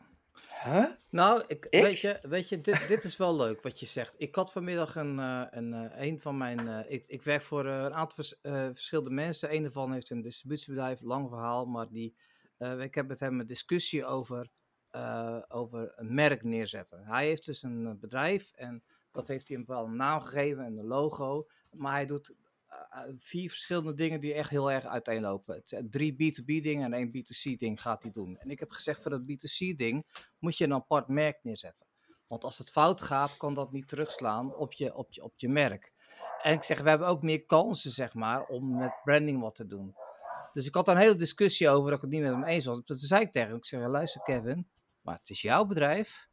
[0.63, 0.85] Huh?
[1.09, 4.15] Nou, ik, Weet je, weet je dit, dit is wel leuk wat je zegt.
[4.17, 6.59] Ik had vanmiddag een, uh, een, uh, een van mijn.
[6.59, 8.35] Uh, ik, ik werk voor een aantal vers,
[8.73, 9.53] verschillende mensen.
[9.53, 12.15] Een daarvan heeft een distributiebedrijf, lang verhaal, maar die.
[12.79, 14.47] ik heb met hem een discussie over,
[15.47, 17.05] over een merk neerzetten.
[17.05, 20.85] Hij heeft dus een bedrijf en dat heeft hij een bepaalde naam gegeven en een
[20.85, 21.47] logo.
[21.71, 22.33] Maar hij doet
[23.17, 25.63] vier verschillende dingen die echt heel erg uiteenlopen.
[25.89, 28.37] Drie B2B dingen en één B2C ding gaat hij doen.
[28.37, 30.05] En ik heb gezegd voor dat B2C ding
[30.39, 31.87] moet je een apart merk neerzetten.
[32.27, 35.49] Want als het fout gaat, kan dat niet terugslaan op je, op je, op je
[35.49, 35.93] merk.
[36.41, 39.67] En ik zeg, we hebben ook meer kansen, zeg maar, om met branding wat te
[39.67, 39.95] doen.
[40.53, 42.81] Dus ik had een hele discussie over dat ik het niet met hem eens was.
[42.85, 44.67] Toen zei ik tegen hem, ik zeg, luister Kevin,
[45.01, 46.27] maar het is jouw bedrijf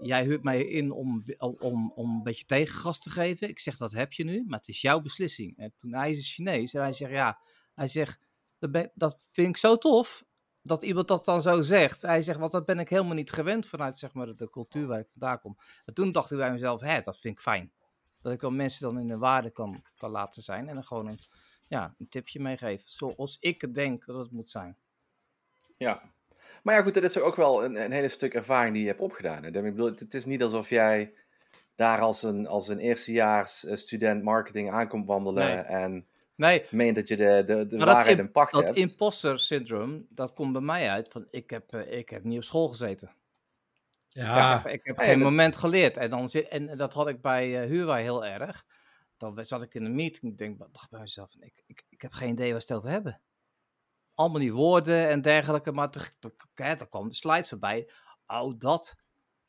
[0.00, 3.48] jij huurt mij in om, om, om een beetje tegengas te geven.
[3.48, 5.58] Ik zeg, dat heb je nu, maar het is jouw beslissing.
[5.58, 7.38] En toen hij is Chinees en hij zegt, ja,
[7.74, 8.20] hij zegt,
[8.58, 10.24] dat, dat vind ik zo tof
[10.62, 12.02] dat iemand dat dan zo zegt.
[12.02, 14.98] Hij zegt, want dat ben ik helemaal niet gewend vanuit zeg maar, de cultuur waar
[14.98, 15.58] ik vandaan kom.
[15.84, 17.72] En toen dacht ik bij mezelf, hè, dat vind ik fijn.
[18.20, 21.06] Dat ik wel mensen dan in de waarde kan, kan laten zijn en dan gewoon
[21.06, 21.18] een,
[21.68, 22.88] ja, een tipje meegeven.
[22.88, 24.78] Zoals ik denk dat het moet zijn.
[25.76, 26.13] Ja,
[26.64, 29.00] maar ja, goed, dat is ook wel een, een hele stuk ervaring die je hebt
[29.00, 29.42] opgedaan.
[29.42, 29.48] Hè?
[29.48, 31.12] Ik bedoel, het is niet alsof jij
[31.74, 35.56] daar als een, als een eerstejaars eh, student marketing aankomt wandelen nee.
[35.56, 36.64] en nee.
[36.70, 38.76] meent dat je de, de, de waarheid in pacht dat hebt.
[38.76, 42.38] Dat imposter syndroom, dat komt bij mij uit van ik heb, uh, ik heb niet
[42.38, 43.14] op school gezeten.
[44.06, 44.56] Ja.
[44.56, 45.96] Ik heb, ik heb geen moment geleerd.
[45.96, 48.66] En, dan zit, en dat had ik bij uh, heel erg.
[49.16, 52.12] Dan zat ik in een meeting en denk, dacht bij mezelf, ik, ik, ik heb
[52.12, 53.20] geen idee waar ze het over hebben
[54.14, 55.72] allemaal die woorden en dergelijke.
[55.72, 56.12] Maar
[56.54, 57.90] er kwam de slides voorbij.
[58.26, 58.94] Oh, dat.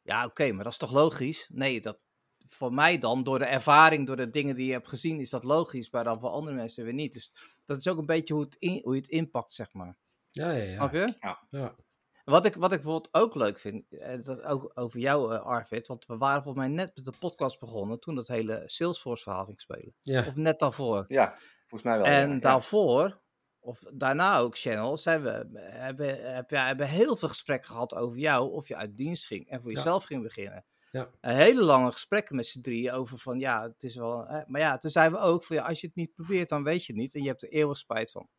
[0.01, 1.49] Ja, oké, maar dat is toch logisch?
[1.53, 1.99] Nee, dat,
[2.47, 5.43] voor mij dan, door de ervaring, door de dingen die je hebt gezien, is dat
[5.43, 5.91] logisch.
[5.91, 7.13] Maar dan voor andere mensen weer niet.
[7.13, 9.97] Dus dat is ook een beetje hoe, het in, hoe je het inpakt, zeg maar.
[10.29, 10.71] Ja, ja, ja.
[10.71, 11.15] Snap je?
[11.19, 11.47] Ja.
[11.49, 11.75] ja.
[12.23, 15.87] Wat ik, wat ik bijvoorbeeld ook leuk vind, eh, dat ook over jou, uh, Arvid,
[15.87, 19.61] want we waren volgens mij net met de podcast begonnen toen dat hele Salesforce-verhaal ging
[19.61, 19.95] spelen.
[19.99, 20.27] Ja.
[20.27, 21.05] Of net daarvoor.
[21.07, 22.05] Ja, volgens mij wel.
[22.05, 23.23] En ja, daarvoor
[23.65, 28.67] of daarna ook channels, hebben, hebben, hebben, hebben heel veel gesprekken gehad over jou, of
[28.67, 30.65] je uit dienst ging en voor jezelf ging beginnen.
[30.91, 31.09] Ja.
[31.21, 34.27] Een hele lange gesprekken met z'n drieën over van ja, het is wel.
[34.27, 36.63] Hè, maar ja, toen zeiden we ook van ja, als je het niet probeert, dan
[36.63, 38.29] weet je het niet en je hebt er eeuwig spijt van.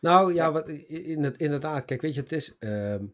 [0.00, 1.84] Nou ja, wat, in het, inderdaad.
[1.84, 2.58] Kijk, weet je, het is.
[2.58, 3.06] ehm,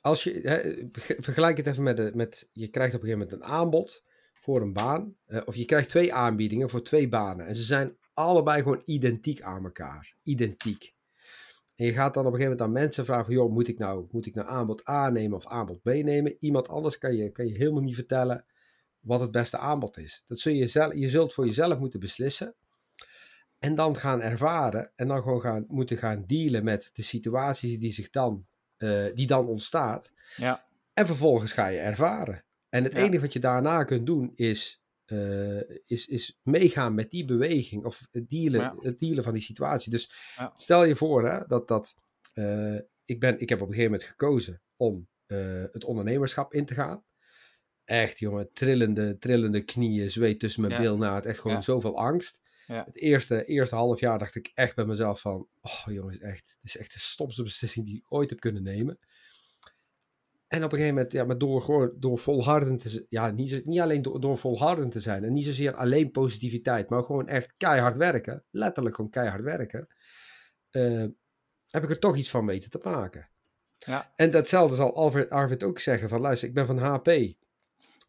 [0.00, 0.40] als je.
[0.42, 0.88] Hè,
[1.22, 2.48] vergelijk het even met, de, met.
[2.52, 5.16] Je krijgt op een gegeven moment een aanbod voor een baan.
[5.26, 7.46] eh, of je krijgt twee aanbiedingen voor twee banen.
[7.46, 10.14] En ze zijn allebei gewoon identiek aan elkaar.
[10.22, 10.94] Identiek.
[11.74, 13.78] En je gaat dan op een gegeven moment aan mensen vragen: van, joh, moet ik
[13.78, 16.36] nou, moet ik nou aanbod A nemen of aanbod B nemen?
[16.38, 18.44] Iemand anders kan je, kan je helemaal niet vertellen
[19.00, 20.24] wat het beste aanbod is.
[20.26, 22.54] Dat zul je, zelf, je zult voor jezelf moeten beslissen.
[23.58, 27.92] En dan gaan ervaren en dan gewoon gaan, moeten gaan dealen met de situaties die
[27.92, 28.46] zich dan,
[28.76, 30.12] eh, die dan ontstaat.
[30.36, 30.64] Ja.
[30.94, 32.44] En vervolgens ga je ervaren.
[32.68, 32.98] En het Ja.
[32.98, 34.79] enige wat je daarna kunt doen is,
[35.10, 38.76] eh, is, is meegaan met die beweging of het dealen, Ja.
[38.80, 39.90] het dealen van die situatie.
[39.90, 40.52] Dus Ja.
[40.54, 41.94] stel je voor hè, dat, dat
[42.34, 46.64] eh, ik, ben, ik heb op een gegeven moment gekozen om eh, het ondernemerschap in
[46.64, 47.04] te gaan.
[47.84, 51.14] Echt jongen, trillende, trillende knieën, zweet tussen mijn Ja.
[51.14, 52.40] Het echt gewoon zoveel angst.
[52.66, 56.70] Het eerste, eerste half jaar dacht ik echt bij mezelf van, oh jongens, echt, het
[56.70, 58.98] is echt de stomste beslissing die ik ooit heb kunnen nemen.
[60.50, 63.66] En op een gegeven moment, ja, maar door, gewoon, door volhardend te zijn, ja, niet,
[63.66, 67.54] niet alleen door, door volhardend te zijn en niet zozeer alleen positiviteit, maar gewoon echt
[67.56, 69.88] keihard werken, letterlijk gewoon keihard werken,
[70.70, 71.04] eh,
[71.68, 73.30] heb ik er toch iets van weten te maken.
[73.76, 74.12] Ja.
[74.16, 77.08] En datzelfde zal Alfred, Arvid ook zeggen van, luister, ik ben van HP.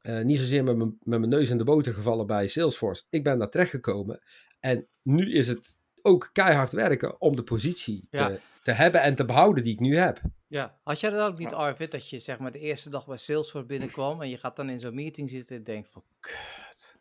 [0.01, 3.03] Eh, niet zozeer met mijn, met mijn neus in de boter gevallen bij Salesforce.
[3.09, 4.19] Ik ben daar terechtgekomen.
[4.59, 8.27] En nu is het ook keihard werken om de positie Ja.
[8.27, 10.21] te, te hebben en te behouden die ik nu heb.
[10.47, 11.53] Ja, had jij dat ook niet.
[11.53, 14.69] Arvid, dat je zeg maar de eerste dag bij Salesforce binnenkwam en je gaat dan
[14.69, 16.95] in zo'n meeting zitten en denkt van, kut.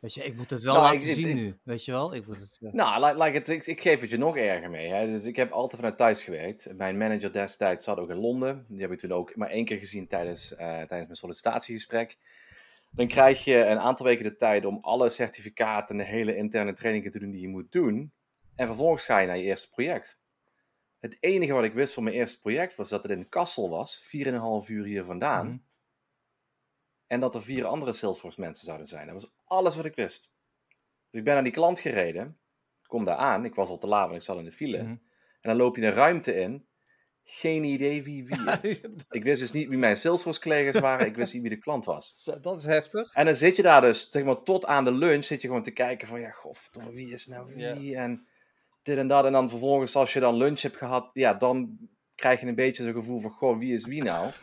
[0.00, 2.14] Weet je, ik moet het wel Nou, laten ik- zien ik- nu, weet je wel?
[2.14, 2.58] Ik moet het...
[2.62, 4.88] eh, Nou, like, like het, ik, ik geef het je nog erger mee.
[4.92, 5.06] Hè.
[5.06, 6.68] Dus ik heb altijd vanuit thuis gewerkt.
[6.76, 8.64] Mijn manager destijds zat ook in Londen.
[8.68, 12.16] Die heb ik toen ook maar één keer gezien tijdens, eh, tijdens mijn sollicitatiegesprek.
[12.90, 16.72] Dan krijg je een aantal weken de tijd om alle certificaten en de hele interne
[16.72, 18.12] trainingen te doen die je moet doen.
[18.56, 20.18] En vervolgens ga je naar je eerste project.
[20.98, 24.02] Het enige wat ik wist van mijn eerste project was dat het in Kassel was,
[24.04, 25.46] 4,5 uur hier vandaan.
[25.46, 25.56] mhm.
[27.06, 29.04] En dat er vier andere Salesforce mensen zouden zijn.
[29.06, 30.30] Dat was alles wat ik wist.
[31.10, 32.38] Dus ik ben naar die klant gereden.
[32.86, 33.44] Kom daar aan.
[33.44, 34.82] Ik was al te laat, want ik zat in de file.
[34.82, 34.90] Mhm.
[34.90, 34.98] En
[35.40, 36.66] dan loop je een ruimte in.
[37.28, 38.80] Geen idee wie wie is.
[39.10, 41.06] ik wist dus niet wie mijn Salesforce collega's waren.
[41.06, 42.24] Ik wist niet wie de klant was.
[42.42, 43.12] Dat is heftig.
[43.12, 45.62] En dan zit je daar dus, zeg maar, tot aan de lunch zit je gewoon
[45.62, 47.78] te kijken van, ja, godverdomme, wie is nou Ja.
[47.78, 47.96] wie?
[47.96, 48.26] En
[48.86, 49.24] dit en dat.
[49.24, 51.78] En dan vervolgens, als je dan lunch hebt gehad, ja, dan
[52.14, 54.30] krijg je een beetje zo'n gevoel van, goh, wie is wie nou?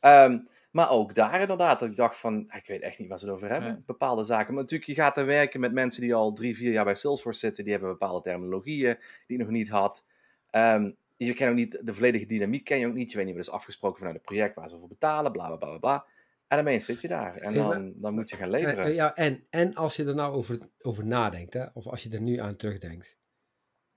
[0.00, 0.38] Ehm,
[0.70, 3.34] maar ook daar inderdaad, dat ik dacht van, ik weet echt niet waar ze het
[3.34, 3.82] over hebben, Ja.
[3.86, 4.54] bepaalde zaken.
[4.54, 7.38] Maar natuurlijk, je gaat dan werken met mensen die al drie, vier jaar bij Salesforce
[7.38, 10.06] zitten, die hebben bepaalde terminologieën die ik nog niet had.
[10.50, 13.36] Ehm, je kent ook niet, de volledige dynamiek ken je ook niet, je weet niet
[13.36, 16.06] wat is afgesproken vanuit het project, waar ze voor betalen, bla, bla, bla, bla.
[16.48, 18.94] En dan zit je daar en dan, dan moet je gaan leveren.
[18.94, 22.20] ja, en, en als je er nou over, over nadenkt, hè, of als je er
[22.20, 23.18] nu aan terugdenkt.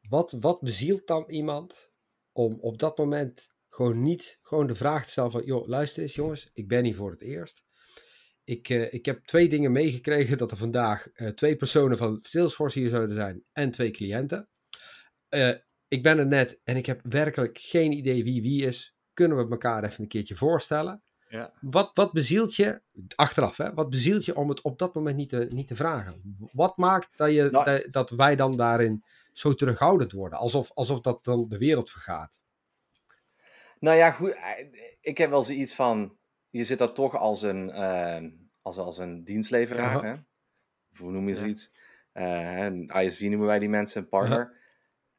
[0.09, 1.91] Wat, wat bezielt dan iemand
[2.31, 5.43] om op dat moment gewoon niet gewoon de vraag te stellen van...
[5.43, 7.63] joh, luister eens jongens, ik ben hier voor het eerst.
[8.43, 12.79] Ik, eh, ik heb twee dingen meegekregen dat er vandaag eh, twee personen van Salesforce
[12.79, 14.49] hier zouden zijn en twee cliënten.
[15.29, 15.55] Eh,
[15.87, 18.95] ik ben er net en ik heb werkelijk geen idee wie wie is.
[19.13, 21.03] Kunnen we elkaar even een keertje voorstellen?
[21.29, 21.53] Ja.
[21.61, 22.81] Wat, wat bezielt je,
[23.15, 26.37] achteraf hè, wat bezielt je om het op dat moment niet te, niet te vragen?
[26.51, 30.39] Wat maakt dat, je, Nou- dat, dat wij dan daarin zo terughoudend worden?
[30.39, 32.39] Alsof, alsof dat dan de wereld vergaat.
[33.79, 34.31] Nou ja, goed.
[34.33, 34.65] eh,
[35.01, 36.17] Ik heb wel zoiets van.
[36.49, 40.03] Je zit daar toch als een, eh, als, als een dienstleveraar.
[40.03, 40.13] Hè?
[40.97, 41.75] Hoe noem je zoiets?
[42.11, 44.57] Eh, een ISV noemen wij die mensen, een partner.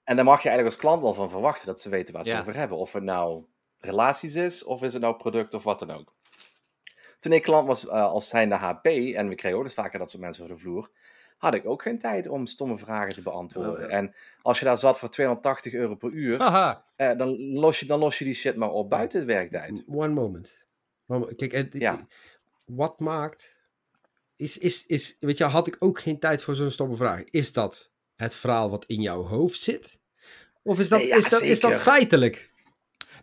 [0.04, 2.30] En daar mag je eigenlijk als klant wel van verwachten dat ze weten waar ze
[2.30, 2.40] Ja.
[2.40, 2.78] over hebben.
[2.78, 3.44] Of het nou
[3.80, 6.12] relaties is, of is het nou product of wat dan ook.
[7.18, 10.10] Toen ik klant was eh, als zijnde HP, en we kregen ook dus vaker dat
[10.10, 10.90] soort mensen over de vloer,
[11.38, 13.86] had ik ook geen tijd om stomme vragen te beantwoorden.
[13.86, 16.36] Oh, En als je daar zat voor 280 euro per uur,
[16.96, 19.82] eh, dan, los je, dan los je die shit maar op buiten het werktijd.
[19.88, 20.58] One moment.
[21.36, 22.06] Kijk, Ja.
[22.66, 23.58] wat maakt...
[24.36, 27.24] Is, is, is, weet je, had ik ook geen tijd voor zo'n stomme vraag.
[27.24, 29.98] Is dat het verhaal wat in jouw hoofd zit?
[30.62, 32.52] Of is dat, Nee, ja, is dat, is dat feitelijk?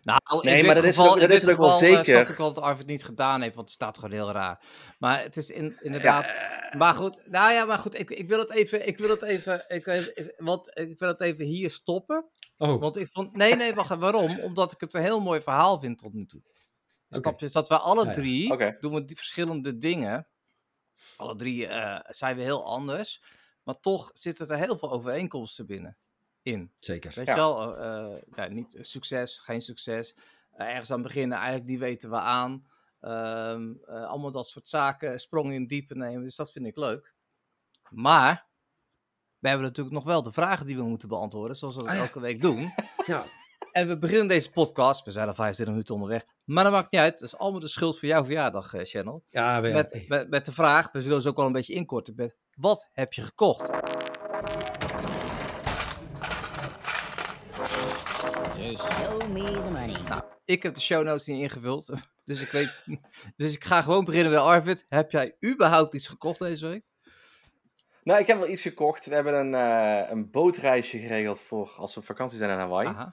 [0.08, 1.68] Nou, Nee, in dit maar dat is geval, ook- dat in is dit ook wel
[1.70, 2.14] geval, eh, zeker.
[2.16, 4.64] snap ik wel dat Arvid het niet gedaan heeft, want het staat gewoon heel raar.
[4.98, 6.24] Maar het is in, inderdaad...
[6.76, 9.64] Maar goed, nou ja, maar goed, ik, ik wil het even, ik wil het even,
[9.68, 12.28] ik, ik, want ik wil het even hier stoppen.
[12.58, 14.38] Oh, Want ik vond, nee, nee, wacht, waarom?
[14.40, 16.40] Omdat ik het een heel mooi verhaal vind tot nu toe.
[16.40, 17.20] Oké.
[17.20, 17.44] Snap je?
[17.44, 18.12] Dus dat we alle Ja, ja.
[18.14, 20.28] drie doen we die verschillende dingen.
[21.16, 23.22] Alle drie eh, zijn we heel anders.
[23.62, 25.96] Maar toch zitten er heel veel overeenkomsten binnen.
[26.52, 26.72] In.
[26.78, 27.12] zeker.
[27.14, 27.32] Weet Ja.
[27.32, 27.76] je wel?
[27.76, 30.14] eh, eh, ja, niet succes, geen succes.
[30.52, 32.66] Eh, ergens aan beginnen, eigenlijk die weten we aan.
[33.00, 36.22] Ehm, eh, allemaal dat soort zaken, sprongen in het diepe nemen.
[36.22, 37.14] Dus dat vind ik leuk.
[37.90, 38.46] Maar
[39.38, 41.96] we hebben natuurlijk nog wel de vragen die we moeten beantwoorden, zoals we dat Ah,
[41.96, 42.02] ja.
[42.02, 42.72] elke week doen.
[43.06, 43.24] Ja,
[43.72, 47.00] En we beginnen deze podcast, we zijn al 25 minuten onderweg, maar dat maakt niet
[47.00, 47.12] uit.
[47.18, 49.24] Dat is allemaal de schuld van jouw verjaardag, eh, Channel.
[49.26, 52.36] ja, Met, met, met de vraag, we zullen ze ook wel een beetje inkorten, met
[52.54, 53.70] wat heb je gekocht?
[58.56, 59.96] You show me the money.
[60.08, 61.92] Nou, ik heb de show notes niet ingevuld,
[62.24, 62.84] dus ik weet,
[63.36, 64.86] dus ik ga gewoon beginnen bij Arvid.
[64.88, 66.82] Heb jij überhaupt iets gekocht deze week?
[68.02, 69.06] Nou, ik heb wel iets gekocht.
[69.06, 72.88] We hebben een, eh, een bootreisje geregeld voor als we op vakantie zijn in Hawaii.
[72.88, 73.12] Aha.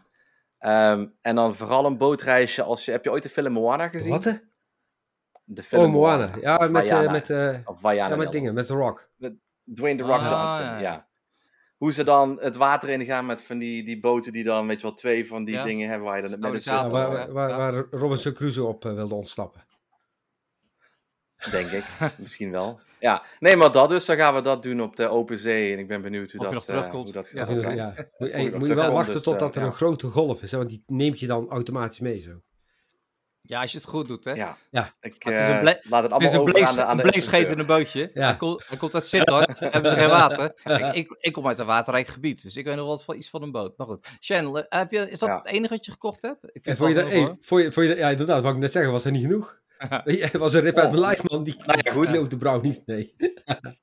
[0.58, 2.92] Ehm, en dan vooral een bootreisje als je...
[2.92, 4.12] Heb je ooit de film Moana gezien?
[4.12, 4.42] Wat?
[5.44, 6.32] De film Oh, Moana.
[6.40, 9.10] Ja, Of met, eh, met, eh, Of ja, met dingen, met The Rock.
[9.74, 10.80] Dwayne The Rock Ah, Johnson, ja.
[10.80, 11.08] ja.
[11.78, 14.78] Hoe ze dan het water in gaan met van die, die boten die dan, weet
[14.82, 15.64] je wel, twee van die Ja.
[15.64, 17.00] dingen hebben waar je dan met een Stabilisator.
[17.00, 17.58] Ja, waar, ja.
[17.58, 19.62] waar, Robinson Crusoe op eh, wilde ontsnappen.
[21.52, 21.84] denk ik.
[22.18, 22.80] Misschien wel.
[23.00, 24.06] Ja, nee, maar dat dus.
[24.06, 25.74] Dan gaan we dat doen op de open zee.
[25.74, 27.46] En ik ben benieuwd hoe Of je dat, nog eh, hoe dat Ja.
[27.46, 27.94] gaat Ja.
[28.18, 29.68] Moet, je wel wachten dus, totdat eh, er ja.
[29.68, 32.42] een grote golf is, hè, want die neemt je dan automatisch mee zo.
[33.48, 34.32] Ja, als je het goed doet, hè?
[34.34, 34.58] Ja.
[34.72, 34.94] Ja.
[35.02, 36.84] Ik het is een eh, ble- laat het allemaal Het is een, bleek, aan de,
[36.86, 38.12] aan een bleekschetende bootje.
[38.14, 38.26] Ja.
[38.28, 40.54] Hij, komt, hij komt uit Sittard, hebben ze geen water.
[40.96, 43.42] Ik, ik kom uit een waterrijk gebied, dus ik weet nog wat van iets van
[43.42, 43.78] een boot.
[43.78, 45.36] Maar goed, Channel, heb je, is dat Ja.
[45.36, 46.40] het enige wat je gekocht hebt?
[46.52, 48.60] Ik vind voor je, wel dat, hey, voor je, voor je, ja, inderdaad, wat ik
[48.60, 49.64] net zeggen, was er niet genoeg.
[49.78, 51.44] Het was een rip uit mijn lijf, man.
[51.44, 52.30] Die, Nou ja, goed.
[52.30, 52.82] de brouw niet.
[52.86, 53.16] Nee,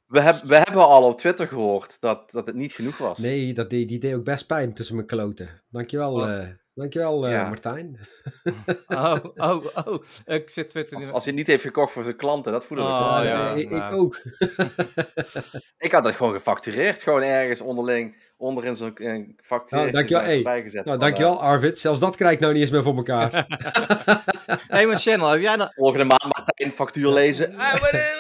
[0.07, 3.19] We, heb, we hebben al op Twitter gehoord dat, dat het niet genoeg was.
[3.19, 5.63] nee dat deed, die deed ook best pijn tussen mijn kloten.
[5.71, 6.33] Dankjewel, Oh.
[6.35, 7.49] eh dankjewel eh, Ja.
[7.49, 7.99] Martijn.
[8.43, 8.77] hoor.
[8.87, 10.03] Oh, oh, oh.
[10.25, 12.65] Ik zit Twitter niet Als, als hij het niet heeft gekocht voor zijn klanten, dat
[12.65, 13.25] voelde ik Oh, wel.
[13.25, 13.55] ja.
[13.55, 13.95] Nee, ik nou.
[13.95, 14.21] ook.
[15.79, 17.03] Ik had dat gewoon gefactureerd.
[17.03, 20.43] Gewoon ergens onderling, onderin zo'n eh, Nou, dankjewel, hey.
[20.43, 20.85] bijgezet.
[20.85, 21.79] Nou, dankjewel Arvid.
[21.79, 23.33] Zelfs dat krijg ik nou niet eens meer voor elkaar.
[23.33, 27.55] Hé, hey, maar Channel, heb jij eh, volgende maand Martijn factuur lezen.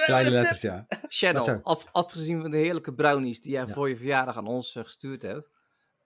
[0.04, 0.86] Kleine letters, ja.
[1.08, 4.82] Channel, af, afgezien van de heerlijke brownies die jij voor je verjaardag aan ons eh,
[4.84, 5.48] gestuurd hebt,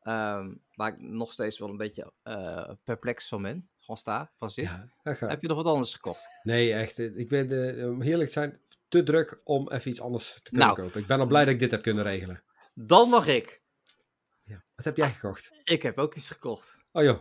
[0.03, 4.51] ehm, waar ik nog steeds wel een beetje eh, perplex van ben, van sta, van
[4.51, 6.29] zit, ja heb je nog wat anders gekocht?
[6.43, 6.99] Nee, echt.
[6.99, 10.51] eh, Ik ben, eh, om heerlijk te zijn, te druk om even iets anders te
[10.51, 10.81] kunnen Nou.
[10.81, 11.01] kopen.
[11.01, 12.43] Ik ben al blij dat ik dit heb kunnen regelen.
[12.75, 13.63] Dan mag ik.
[14.43, 14.65] Ja.
[14.75, 15.51] Wat heb jij gekocht?
[15.65, 16.77] Ik heb ook iets gekocht.
[16.93, 17.19] Oh joh.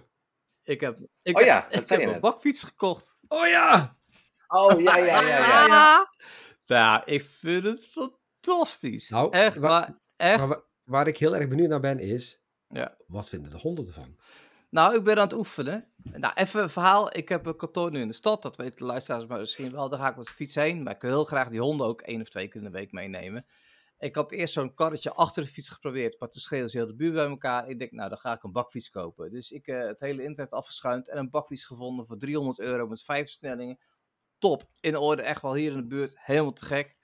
[0.63, 2.21] Ik heb, ik Oh ja, heb, ik heb een net.
[2.21, 3.17] bakfiets gekocht.
[3.27, 3.97] Oh ja!
[4.47, 5.65] Oh, ja, ja, ja, ja.
[5.67, 6.13] ja.
[6.65, 9.09] Nou, ik vind het fantastisch.
[9.09, 10.37] Nou, echt, wa- maar echt.
[10.37, 12.97] Maar wa- waar ik heel erg benieuwd naar ben is, Ja.
[13.07, 14.17] wat vinden de honden ervan?
[14.69, 15.91] Nou, ik ben aan het oefenen.
[16.03, 17.17] Nou, even een verhaal.
[17.17, 18.41] Ik heb een kantoor nu in de stad.
[18.41, 19.89] Dat weten de luisteraars maar misschien wel.
[19.89, 20.83] Daar ga ik met de fiets heen.
[20.83, 22.91] Maar ik wil heel graag die honden ook één of twee keer in de week
[22.91, 23.45] meenemen.
[23.97, 26.19] Ik heb eerst zo'n karretje achter de fiets geprobeerd.
[26.19, 27.69] Maar toen schreeuwde ze heel de buurt bij elkaar.
[27.69, 29.31] Ik denk, nou, dan ga ik een bakfiets kopen.
[29.31, 31.09] Dus ik eh het hele internet afgeschuimd.
[31.09, 33.79] En een bakfiets gevonden voor 300 euro met vijf versnellingen.
[34.37, 34.69] Top.
[34.79, 35.21] In orde.
[35.21, 36.15] Echt wel hier in de buurt.
[36.19, 36.95] Helemaal te gek.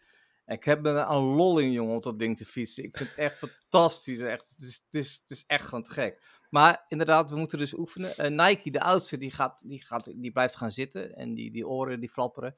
[0.52, 2.84] Ik heb me aan lolling, jongen, om dat ding te fietsen.
[2.84, 4.20] Ik vind het echt fantastisch.
[4.20, 4.50] Echt.
[4.50, 6.22] Het, is, het, is, het is echt gewoon te gek.
[6.50, 8.18] Maar inderdaad, we moeten dus oefenen.
[8.18, 11.16] Eh, Nike, de oudste, die, gaat, die, gaat, die blijft gaan zitten.
[11.16, 12.56] En die, die oren, die flapperen.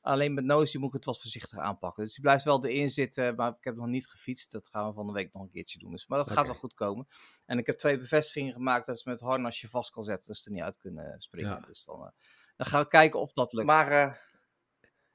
[0.00, 2.04] Alleen met Nosy moet ik het wat voorzichtig aanpakken.
[2.04, 4.52] Dus die blijft wel erin zitten, maar ik heb nog niet gefietst.
[4.52, 5.90] Dat gaan we van de week nog een keertje doen.
[5.90, 7.06] Dus, maar dat gaat wel goed komen.
[7.46, 10.26] En ik heb twee bevestigingen gemaakt dat ze met harnasje vast kan zetten.
[10.26, 11.50] Dat ze er niet uit kunnen springen.
[11.50, 11.66] Ja.
[11.66, 12.10] Dus dan, eh,
[12.56, 13.66] dan gaan we kijken of dat lukt.
[13.66, 14.12] Maar, eh,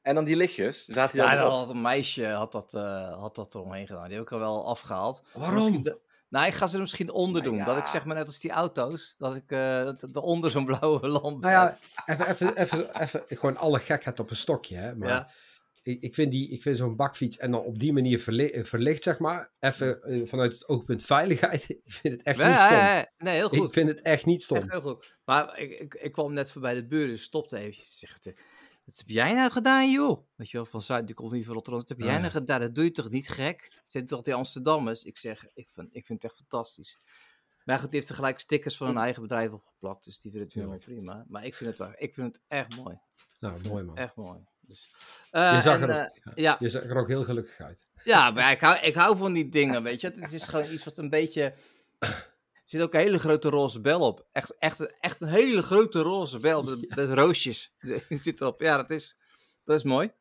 [0.02, 3.36] en dan die lichtjes, zaten die ja, dan had een meisje had dat, eh, had
[3.36, 4.04] dat eromheen gedaan.
[4.08, 5.22] Die heb ik er wel afgehaald.
[5.34, 5.84] Waarom?
[5.84, 7.66] De- nou, ik ga ze er misschien onder Nou doen.
[7.66, 11.42] Dat ik zeg maar net als die auto's, dat ik eh eronder zo'n blauwe lamp
[11.44, 14.96] Nou ja, even, even, even, even gewoon alle gekheid op een stokje, hè.
[14.96, 15.30] Maar Ja.
[15.84, 19.04] ik, ik vind, die- ik vind zo'n bakfiets en dan op die manier verli- verlicht,
[19.04, 22.78] zeg maar, even eh, vanuit het oogpunt veiligheid, ik vind het echt Ja, niet stom.
[22.78, 23.12] ja, ja.
[23.18, 23.68] nee, heel goed.
[23.68, 24.58] Ik vind het echt niet stom.
[24.58, 25.18] Echt heel goed.
[25.26, 27.98] Maar ik, ik, ik kwam net voorbij de buren, dus stopte eventjes.
[27.98, 28.32] Zegt,
[28.86, 30.28] wat heb jij nou gedaan, joh?
[30.36, 31.80] Weet je wel, van Zuid, die komt niet van Rotterdam.
[31.82, 32.20] Wat heb jij Ah, ja.
[32.20, 32.60] nou gedaan?
[32.60, 33.80] Dat doe je toch niet gek?
[33.84, 35.04] Zit toch die Amsterdammers?
[35.04, 37.00] Ik zeg, ik vind, ik vind het echt fantastisch.
[37.66, 40.04] Maar goed, die heeft tegelijk stickers van hun eigen bedrijf opgeplakt.
[40.04, 41.26] Dus die vindt het helemaal prima.
[41.28, 43.00] Maar ik vind het, ik vind het echt mooi.
[43.40, 43.98] Nou, mooi man.
[43.98, 44.40] Echt mooi.
[44.60, 44.92] Dus,
[45.32, 47.88] eh, Je zag, en, er eh, ook, ja, je zag er ook heel gelukkig uit.
[48.04, 50.12] ja, maar ik hou, ik hou van die dingen, weet je.
[50.16, 51.54] Het is gewoon iets wat een beetje...
[52.72, 54.26] Er zit ook een hele grote roze bel op.
[54.32, 57.74] Echt, echt, echt een hele grote roze bel met, met roosjes.
[58.10, 58.62] Zit erop.
[58.62, 59.18] Ja, dat is,
[59.64, 60.12] dat is mooi.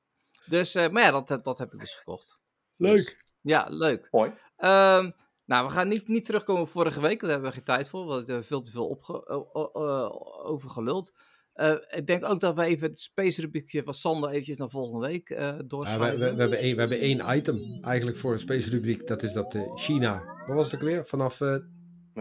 [0.46, 2.40] Dus, eh, maar ja, dat, heb- dat heb ik dus gekocht.
[2.76, 3.24] Leuk.
[3.40, 4.08] Ja, leuk.
[4.10, 4.32] Mooi.
[4.56, 5.10] Ehm,
[5.44, 7.20] nou, we gaan niet, niet terugkomen op vorige week.
[7.20, 8.04] Daar hebben we geen tijd voor.
[8.04, 10.10] Want we hebben veel te veel opge, o-
[10.44, 11.12] over geluld.
[11.52, 15.06] Eh, ik denk ook dat we even het space rubriekje van Sander eventjes naar volgende
[15.06, 16.18] week eh Ja, we, doorschuiven.
[16.18, 19.06] we, we, hebben één, we hebben één item eigenlijk voor een space rubriek.
[19.06, 20.22] Dat is dat eh, China.
[20.46, 21.06] Wat was het ook weer?
[21.06, 21.56] Vanaf eh,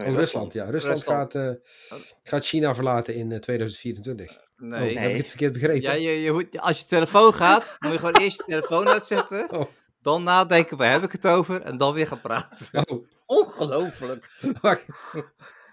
[0.04, 0.52] Nee, oh, Rusland.
[0.52, 1.32] Ja, Rusland, Rusland.
[1.32, 4.38] Gaat, eh, gaat China verlaten in eh, 2024.
[4.56, 4.94] Nee.
[4.96, 5.80] Oh, heb ik het verkeerd begrepen?
[5.80, 9.50] Ja, je, je, moet- als je telefoon gaat, moet je gewoon eerst je telefoon uitzetten.
[9.52, 9.64] Oh.
[10.02, 11.62] Dan nadenken, waar heb ik het over?
[11.62, 12.86] En dan weer gaan praten.
[12.88, 14.28] Oh, Ongelooflijk.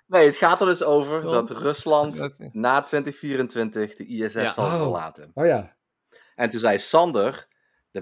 [0.07, 4.47] Nee, het gaat er dus over Want- dat Rusland na 2024 de ISS Ja.
[4.49, 4.81] zal Oh.
[4.81, 5.31] verlaten.
[5.33, 5.75] oh ja.
[6.35, 7.47] En toen zei Sander,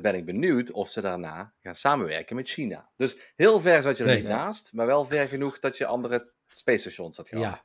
[0.02, 2.90] dan ben ik benieuwd of ze daarna gaan samenwerken met China.
[2.98, 4.20] Dus heel ver zat je er Nee.
[4.20, 7.44] niet naast, maar wel ver genoeg dat je andere space stations had gehad.
[7.44, 7.64] Ja.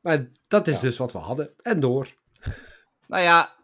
[0.00, 0.80] Maar dat is Ja.
[0.80, 1.54] dus wat we hadden.
[1.62, 2.08] En door.
[3.06, 3.54] Nou ja,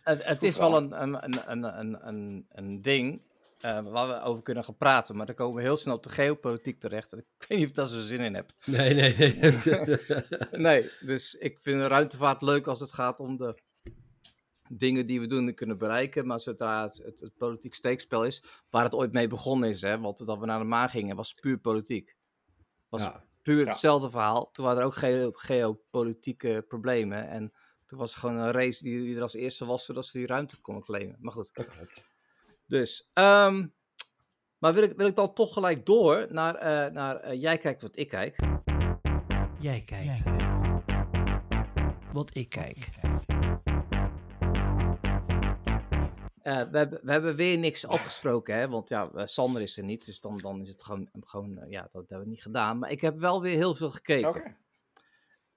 [0.00, 3.22] het, het is wel een, een, een, een, een, een, ding
[3.60, 5.16] eh, waar we over kunnen gaan praten.
[5.16, 7.12] Maar dan komen we heel snel op de geopolitiek terecht.
[7.12, 8.52] En ik weet niet of ik daar zo zin in heb.
[8.64, 9.54] Nee, nee, nee.
[10.66, 13.58] Nee, dus ik vind de ruimtevaart leuk als het gaat om de
[14.78, 16.26] dingen die we doen en kunnen bereiken.
[16.26, 19.98] Maar zodra het, het, het politiek steekspel is, waar het ooit mee begonnen is, hè,
[19.98, 22.16] want dat we naar de maan gingen, was puur politiek.
[22.88, 23.24] Was ja.
[23.42, 23.64] puur Ja.
[23.64, 24.50] hetzelfde verhaal.
[24.50, 27.28] Toen waren er ook geo- geopolitieke problemen.
[27.28, 27.52] En
[27.86, 30.26] toen was het gewoon een race die, die er als eerste was, zodat ze die
[30.26, 31.16] ruimte konden claimen.
[31.20, 31.50] Maar goed.
[32.66, 33.66] Dus, ehm,
[34.58, 37.82] maar wil ik, wil ik dan toch gelijk door naar, eh, naar eh, jij kijkt
[37.82, 38.36] wat ik kijk.
[39.60, 40.22] Jij kijkt.
[42.12, 42.88] Wat ik kijk.
[46.42, 48.68] Eh, we, hebben, we hebben weer niks afgesproken, hè?
[48.68, 51.70] want ja, eh, Sander is er niet, dus dan, dan is het gewoon, gewoon eh,
[51.70, 52.78] ja, dat hebben we niet gedaan.
[52.78, 54.28] Maar ik heb wel weer heel veel gekeken.
[54.28, 54.56] Oké.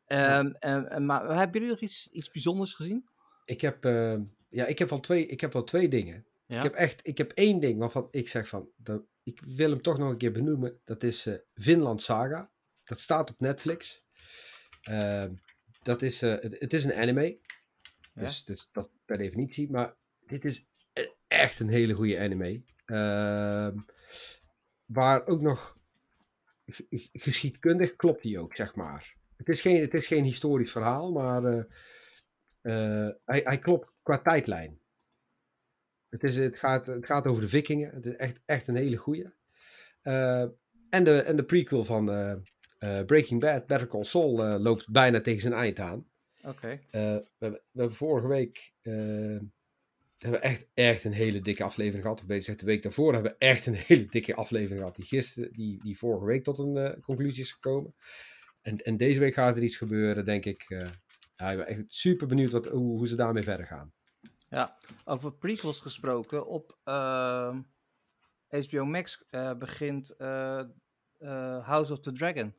[0.05, 3.09] Ehm, en- en- maar hebben jullie nog iets, iets bijzonders gezien?
[3.45, 4.15] Ik heb, eh,
[4.49, 6.25] ja, ik heb wel twee, ik heb wel twee dingen.
[6.45, 6.57] Ja?
[6.57, 9.81] Ik heb echt, ik heb één ding waarvan ik zeg van, dat, ik wil hem
[9.81, 10.79] toch nog een keer benoemen.
[10.83, 12.49] Dat is eh Vinland Saga.
[12.83, 14.07] Dat staat op Netflix.
[14.81, 15.33] Ehm,
[15.83, 17.37] dat is, eh, het, het is een anime.
[18.13, 18.21] Ja.
[18.23, 19.71] Dus, dus dat per definitie.
[19.71, 19.95] Maar
[20.27, 20.65] dit is
[21.35, 22.63] echt een hele goede anime.
[22.85, 23.77] Ehm,
[24.85, 25.77] waar ook nog
[27.13, 29.15] geschiedkundig klopt die ook, zeg maar.
[29.37, 31.63] Het is geen, het is geen historisch verhaal, maar eh,
[32.61, 34.79] eh, hij, hij klopt qua tijdlijn.
[36.09, 37.93] Het, is, het, gaat, het gaat over de vikingen.
[37.93, 39.33] Het is echt, echt een hele goeie.
[40.01, 40.45] Eh,
[40.89, 42.05] en, de, en de prequel van
[43.05, 46.07] Breaking Bad, Better Call Saul, loopt bijna tegen zijn eind aan.
[46.43, 46.79] Oké.
[46.91, 48.73] We, hebben, vorige week
[50.17, 52.19] hebben we echt, echt een hele dikke aflevering gehad.
[52.19, 54.95] Of beter de week daarvoor hebben we echt een hele dikke aflevering gehad.
[54.95, 57.95] Die, gisteren, die, die vorige week tot een eh, conclusie is gekomen.
[58.61, 60.65] En, en deze week gaat er iets gebeuren, denk ik.
[60.67, 60.87] eh,
[61.35, 63.93] ja, ik ben echt super benieuwd wat, hoe, ze daarmee verder gaan.
[64.49, 66.47] Ja, over prequels gesproken.
[66.47, 67.61] Op ehm,
[68.47, 70.15] HBO Max eh, begint
[71.61, 72.53] House of the Dragon.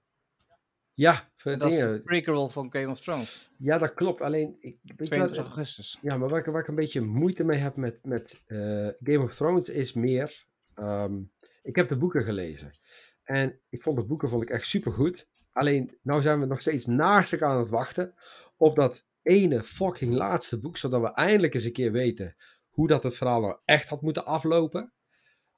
[0.97, 3.51] Ja, dat is dingen, een prequel van Game of Thrones.
[3.59, 4.21] ja, dat klopt.
[4.21, 5.99] Alleen, ik, weet je wat, 22 augustus.
[6.03, 8.59] Ja, maar waar ik, waar ik een beetje moeite mee heb met, met eh,
[9.03, 10.47] Game of Thrones is meer.
[10.75, 11.23] ehm,
[11.63, 12.79] ik heb de boeken gelezen.
[13.23, 15.29] En ik vond de boeken vond ik echt super goed.
[15.53, 18.15] Alleen, nou zijn we nog steeds naast aan het wachten
[18.57, 22.37] op dat ene fucking laatste boek, zodat we eindelijk eens een keer weten
[22.69, 24.93] hoe dat het verhaal nou echt had moeten aflopen.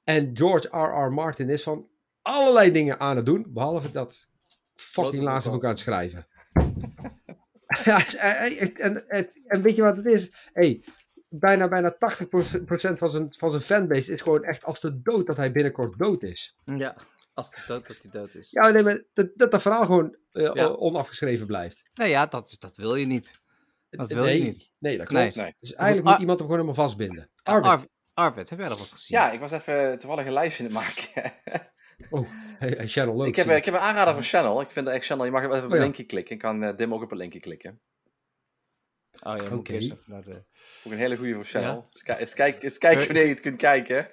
[0.03, 1.11] En George R.R.
[1.13, 1.89] Martin is van
[2.21, 4.27] allerlei dingen aan het doen, behalve dat
[4.79, 6.27] fucking laatste boek aan het schrijven.
[7.85, 9.09] ja, en, en,
[9.47, 10.31] en, weet je wat het is?
[10.53, 10.83] Hey,
[11.29, 11.97] bijna, bijna 80%
[12.97, 16.23] van zijn, van zijn fanbase is gewoon echt als de dood dat hij binnenkort dood
[16.23, 16.55] is.
[16.65, 16.95] Ja,
[17.33, 18.51] als het dood dat hij dood is.
[18.51, 20.67] Ja, nee, maar dat, dat dat verhaal gewoon eh, Ja.
[20.67, 21.83] onafgeschreven blijft.
[21.93, 23.39] Nee, ja, dat, is- dat wil je niet.
[23.89, 24.71] Dat wil nee, je niet.
[24.79, 25.35] Nee, dat klopt.
[25.35, 25.55] Nee.
[25.59, 27.29] Dus eigenlijk Ar- moet iemand hem gewoon helemaal vastbinden.
[27.43, 27.87] Arvid.
[28.13, 29.17] Arvid, heb jij nog wat gezien?
[29.17, 31.33] Ja, ik was even toevallig een lijstje aan het maken.
[32.09, 32.27] Oh,
[32.59, 33.27] hey, hey, Channel ook.
[33.27, 34.61] ik, heb, ik heb een aanrader van Channel.
[34.61, 35.81] Ik vind echt Channel, je mag even op Oh een ja.
[35.81, 36.35] linkje klikken.
[36.35, 37.81] Ik kan eh, Dim ook op een linkje klikken.
[39.11, 39.55] Oh ja, Oké.
[39.55, 40.43] ik eerst even naar de...
[40.83, 41.87] Ook een hele goede voor Channel.
[42.03, 42.17] Ja.
[42.17, 44.11] Eens, kijk, eens kijken wanneer je het kunt kijken.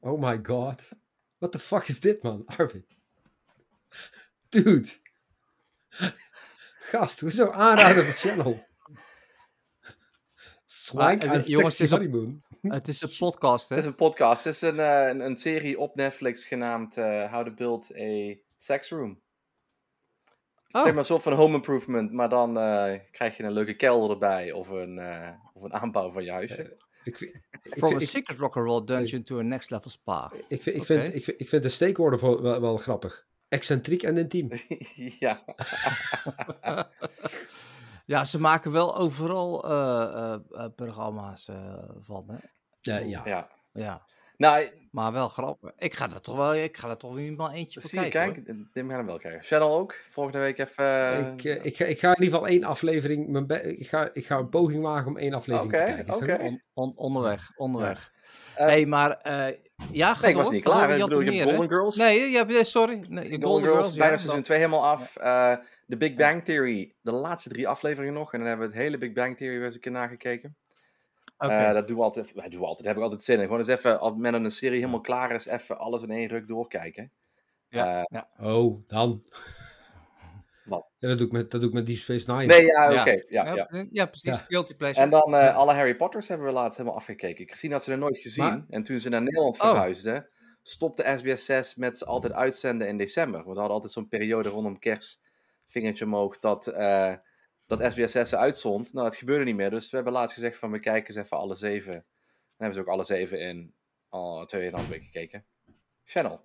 [0.00, 0.82] Oh my god.
[1.38, 2.42] What the fuck is dit, man?
[2.46, 2.86] Arvid.
[4.48, 4.88] Dude.
[6.78, 8.66] Gast, hoezo aanraden van Channel?
[10.64, 12.42] Swank eh, and jongens, sexy honeymoon.
[12.72, 13.90] Het is een podcast, Het is hè?
[13.90, 14.44] een podcast.
[14.44, 18.34] Het is een, eh, een, een serie op Netflix genaamd eh, How to Build a
[18.56, 19.20] Sex Room.
[20.70, 23.74] Oh, Zeg maar een soort van home improvement, maar dan eh, krijg je een leuke
[23.74, 26.76] kelder erbij of een, eh, of een aanbouw van je huisje.
[27.04, 30.32] Ik, vind- ik, from a secret rock'n'roll dungeon to a next level spa.
[30.48, 33.26] ik, vind- ik, vind, ik, vind, ik vind de steekwoorden wel, wel, wel grappig.
[33.48, 34.48] Excentriek en intiem.
[35.18, 35.42] ja.
[38.06, 42.36] Ja, ze maken wel overal eh, eh, eh, programma's eh, van, hè?
[42.86, 43.22] Ja, ja.
[43.24, 43.48] ja.
[43.72, 44.02] Ja,
[44.36, 45.70] Nou, maar wel grappig.
[45.78, 48.32] Ik ga er toch wel, ik ga er toch weer maar eentje voor kijken.
[48.44, 49.42] kijk, Dim gaat hem wel krijgen.
[49.42, 49.94] Channel ook.
[50.10, 50.84] Volgende week even...
[50.84, 53.28] eh, Ik, eh, ik, ga, ik ga in ieder geval één aflevering.
[53.28, 56.06] Mijn be- ik, ga, ik ga een poging wagen om één aflevering te kijken.
[56.06, 56.36] Dat oké.
[56.42, 58.12] On- on- onderweg, onderweg.
[58.56, 59.54] eh, hey, maar eh,
[59.90, 60.90] ja, ga nee, ik was niet klaar.
[60.90, 61.42] Ik bedoel, je?
[61.42, 61.96] Golden Girls.
[61.96, 63.04] Nee, je hebt, nee, sorry.
[63.08, 65.16] Nee, je Golden, Girls, bijna ja, seizoen dan- 2 helemaal af.
[65.16, 65.54] Eh
[65.86, 68.32] de Big Bang Theory, de laatste drie afleveringen nog.
[68.32, 70.56] En dan hebben we het hele Big Bang Theory weer eens een keer nagekeken.
[71.36, 72.34] Eh, dat doen we altijd.
[72.34, 72.78] Dat doen we altijd.
[72.78, 73.42] Daar heb ik altijd zin in.
[73.42, 76.48] Gewoon eens even, als men een serie helemaal klaar is, even alles in één ruk
[76.48, 77.12] doorkijken.
[77.68, 78.28] Ja, Eh, ja.
[78.52, 79.22] Oh, dan.
[80.64, 80.86] Wat?
[80.98, 82.46] Ja, dat doe ik met, dat doe ik met Deep Space Nine.
[82.46, 83.00] nee, ja, Ja.
[83.00, 83.10] oké.
[83.10, 83.84] ja, Ja, ja.
[83.90, 84.36] ja, precies.
[84.36, 84.44] Ja.
[84.48, 85.02] Guilty pleasure.
[85.04, 87.46] En dan eh, alle Harry Potters hebben we laatst helemaal afgekeken.
[87.46, 88.44] Christine had ze er nooit gezien.
[88.44, 89.68] Maar- En toen ze naar Nederland Oh.
[89.68, 90.30] verhuisde,
[90.62, 93.32] stopte SBS 6 met ze altijd uitzenden in december.
[93.42, 95.20] Want we hadden altijd zo'n periode rondom kerst,
[95.66, 97.14] vingertje omhoog, dat, eh,
[97.66, 98.92] dat SBS 6 ze uitzond.
[98.92, 99.70] Nou, het gebeurde niet meer.
[99.70, 101.92] Dus we hebben laatst gezegd van, we kijken eens even alle zeven.
[101.92, 102.02] Dan
[102.56, 103.74] hebben ze ook alle zeven in
[104.08, 105.44] al tweeënhalf weken gekeken.
[106.04, 106.44] Channel.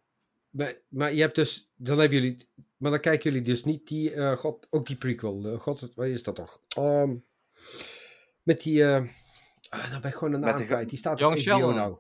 [0.50, 2.38] Maar, maar je hebt dus, dan hebben jullie,
[2.78, 5.46] maar dan kijken jullie dus niet die, eh, god, ook die prequel.
[5.46, 6.62] eh, god, wat is dat toch?
[6.68, 7.16] Ehm,
[8.44, 9.04] met die, eh,
[9.70, 10.90] ah, nou ben ik gewoon een naam kwijt.
[10.90, 11.76] Die staat Young op HBO Sheldon.
[11.76, 11.98] nou.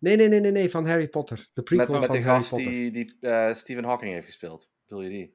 [0.00, 1.48] Nee, nee, nee, nee, nee, van Harry Potter.
[1.52, 2.70] De prequel Met, met van de Harry gast Potter.
[2.70, 4.70] die, die eh, Stephen Hawking heeft gespeeld.
[4.86, 5.34] Bedoel je die?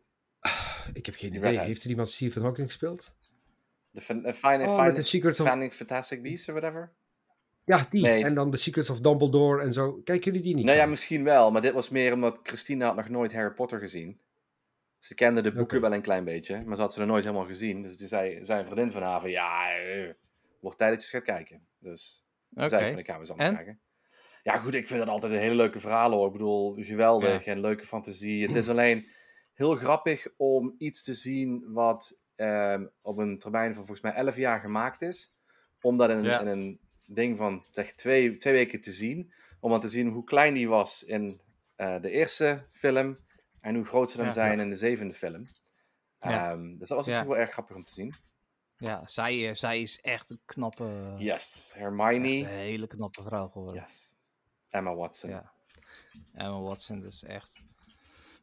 [0.94, 1.60] Ik heb geen Die idee.
[1.60, 3.14] Heeft er iemand Stephen Hawking gespeeld?
[3.92, 5.36] De fin- eh, Fine, Oh, of...
[5.36, 6.92] Finding Fantastic Beasts of whatever?
[7.66, 8.02] Ja, die.
[8.02, 8.24] Nee.
[8.24, 9.94] En dan The Secrets of Dumbledore en zo.
[10.04, 10.66] Kijken jullie die niet?
[10.66, 13.80] Nou ja, misschien wel, maar dit was meer omdat Christina had nog nooit Harry Potter
[13.80, 14.20] gezien.
[15.00, 17.46] Ze kende de boeken wel een klein beetje, maar ze had ze er nooit helemaal
[17.46, 17.82] gezien.
[17.82, 20.10] Dus toen zei, een vriendin van haar van, ja, eh,
[20.60, 21.66] wordt tijd dat je gaat kijken.
[21.80, 22.26] Dus
[22.56, 23.56] toen zei van, ik ga eens anders En?
[23.56, 23.80] kijken.
[24.44, 26.26] Ja goed, ik vind dat altijd een hele leuke verhaal hoor.
[26.26, 28.48] Ik bedoel, geweldig en leuke fantasie.
[28.48, 29.08] Het is alleen
[29.54, 32.20] heel grappig om iets te zien wat
[33.02, 35.36] op een termijn van volgens mij 11 jaar gemaakt is.
[35.82, 36.40] Om dat in, een- Ja.
[36.40, 39.34] in een ding van zeg, twee, twee weken te zien.
[39.60, 41.42] Om dan te zien hoe klein die was in
[41.76, 43.18] eh, de eerste film.
[43.62, 44.32] En hoe groot ze dan Ja.
[44.32, 45.48] zijn in de zevende film.
[46.20, 48.16] Ehm, dus dat was natuurlijk wel erg grappig om te zien.
[48.78, 52.28] Ja, zij, eh, zij is echt een knappe, Yes, Hermione.
[52.38, 53.82] een hele knappe vrouw geworden.
[53.82, 54.16] Yes.
[54.70, 55.30] Emma Watson.
[55.30, 55.52] Ja.
[56.34, 57.62] Emma Watson, dus echt.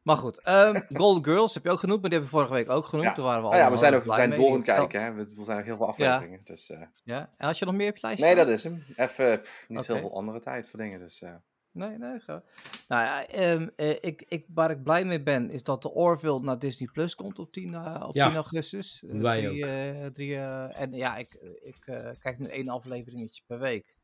[0.08, 2.76] Maar goed, ehm, Golden Girls heb je ook genoemd, maar die hebben we vorige week
[2.76, 3.08] ook genoemd.
[3.08, 3.14] Ja.
[3.14, 5.02] Daar waren we Nou ja, we zijn heel ook we zijn door aan het kijken.
[5.02, 5.12] Hè?
[5.12, 6.40] We- Er zijn nog heel veel afleveringen.
[6.44, 8.82] Dus, eh, Ja, en had je nog meer op je lijst nee, dat is hem.
[8.96, 9.86] Even pff, niet Oké.
[9.92, 10.98] zoveel andere tijd voor dingen.
[10.98, 11.34] Dus, eh,
[11.72, 12.20] Nee, nee.
[12.20, 12.42] Ga.
[12.88, 16.40] Nou ja, ehm, eh, ik, ik, waar ik blij mee ben, is dat de Orville
[16.40, 19.04] naar Disney Plus komt op 10, eh, op Ja, 10 augustus.
[19.08, 23.42] Eh, wij drie, eh, drie, eh, en ja, ik, ik eh, kijk nu één afleveringetje
[23.46, 23.96] per week.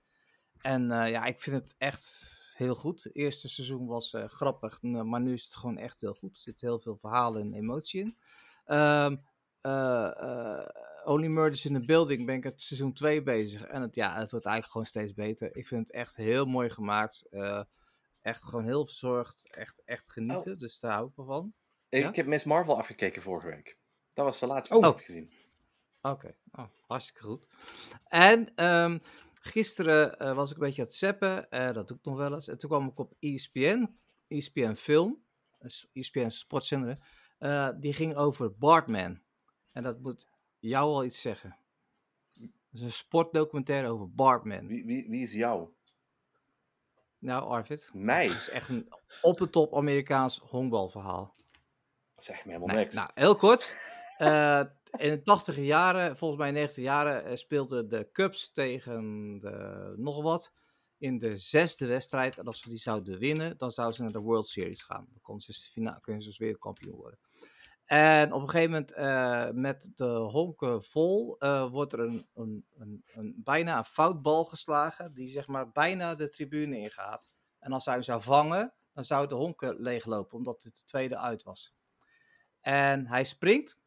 [0.64, 3.02] En eh, ja, ik vind het echt heel goed.
[3.02, 6.36] Het eerste seizoen was eh, grappig, maar nu is het gewoon echt heel goed.
[6.36, 8.16] Er zit heel veel verhalen en emotie in.
[8.64, 9.16] Ehm,
[9.60, 10.66] eh,
[11.04, 13.64] Only Murders in the Building ben ik het seizoen 2 bezig.
[13.64, 15.56] En het, ja, het wordt eigenlijk gewoon steeds beter.
[15.56, 17.28] Ik vind het echt heel mooi gemaakt.
[18.22, 19.48] Echt gewoon heel verzorgd.
[19.50, 20.58] Echt, echt genieten.
[20.58, 21.54] Dus daar hou ik wel van.
[21.88, 22.10] ik Ja?
[22.12, 23.78] heb Miss Marvel afgekeken vorige week.
[24.12, 24.80] Dat was de laatste Oh.
[24.82, 25.30] die ik heb gezien.
[26.02, 27.46] Oké, oh, hartstikke goed.
[28.08, 28.98] En ehm,
[29.46, 31.50] gisteren eh, was ik een beetje aan het zappen.
[31.50, 32.48] eh, dat doe ik nog wel eens.
[32.48, 33.98] En toen kwam ik op ESPN.
[34.28, 35.22] ESPN Film.
[35.58, 36.98] eh, s- ESPN Sportzender.
[37.38, 39.22] eh die ging over Bartman.
[39.72, 40.28] En dat moet
[40.58, 41.56] jou al iets zeggen.
[42.40, 44.66] Het is een sportdocumentaire over Bartman.
[44.66, 45.68] Wie, wie, wie is jou?
[47.18, 47.90] Nou, Arvid.
[47.94, 48.26] Mij?
[48.26, 48.88] Het is echt een
[49.22, 51.34] op de top Amerikaans honkbalverhaal.
[52.16, 52.94] Zeg me helemaal Nee, niks.
[52.94, 53.76] nou, heel kort.
[54.96, 60.22] In de tachtige jaren, volgens mij 90 jaren, eh, speelden de Cubs tegen de, nog
[60.22, 60.52] wat.
[60.98, 62.38] In de zesde wedstrijd.
[62.38, 65.06] En als ze die zouden winnen, dan zouden ze naar de World Series gaan.
[65.10, 67.18] Dan konden ze, dus finale, kunnen ze dus weer kampioen worden.
[67.84, 72.66] En op een gegeven moment, eh, met de honken vol, eh, wordt er een, een,
[72.76, 75.14] een, een, bijna een foutbal geslagen.
[75.14, 77.30] Die zeg maar bijna de tribune ingaat.
[77.58, 81.18] En als hij hem zou vangen, dan zou de honken leeglopen, omdat het de tweede
[81.18, 81.74] uit was.
[82.60, 83.82] En hij springt.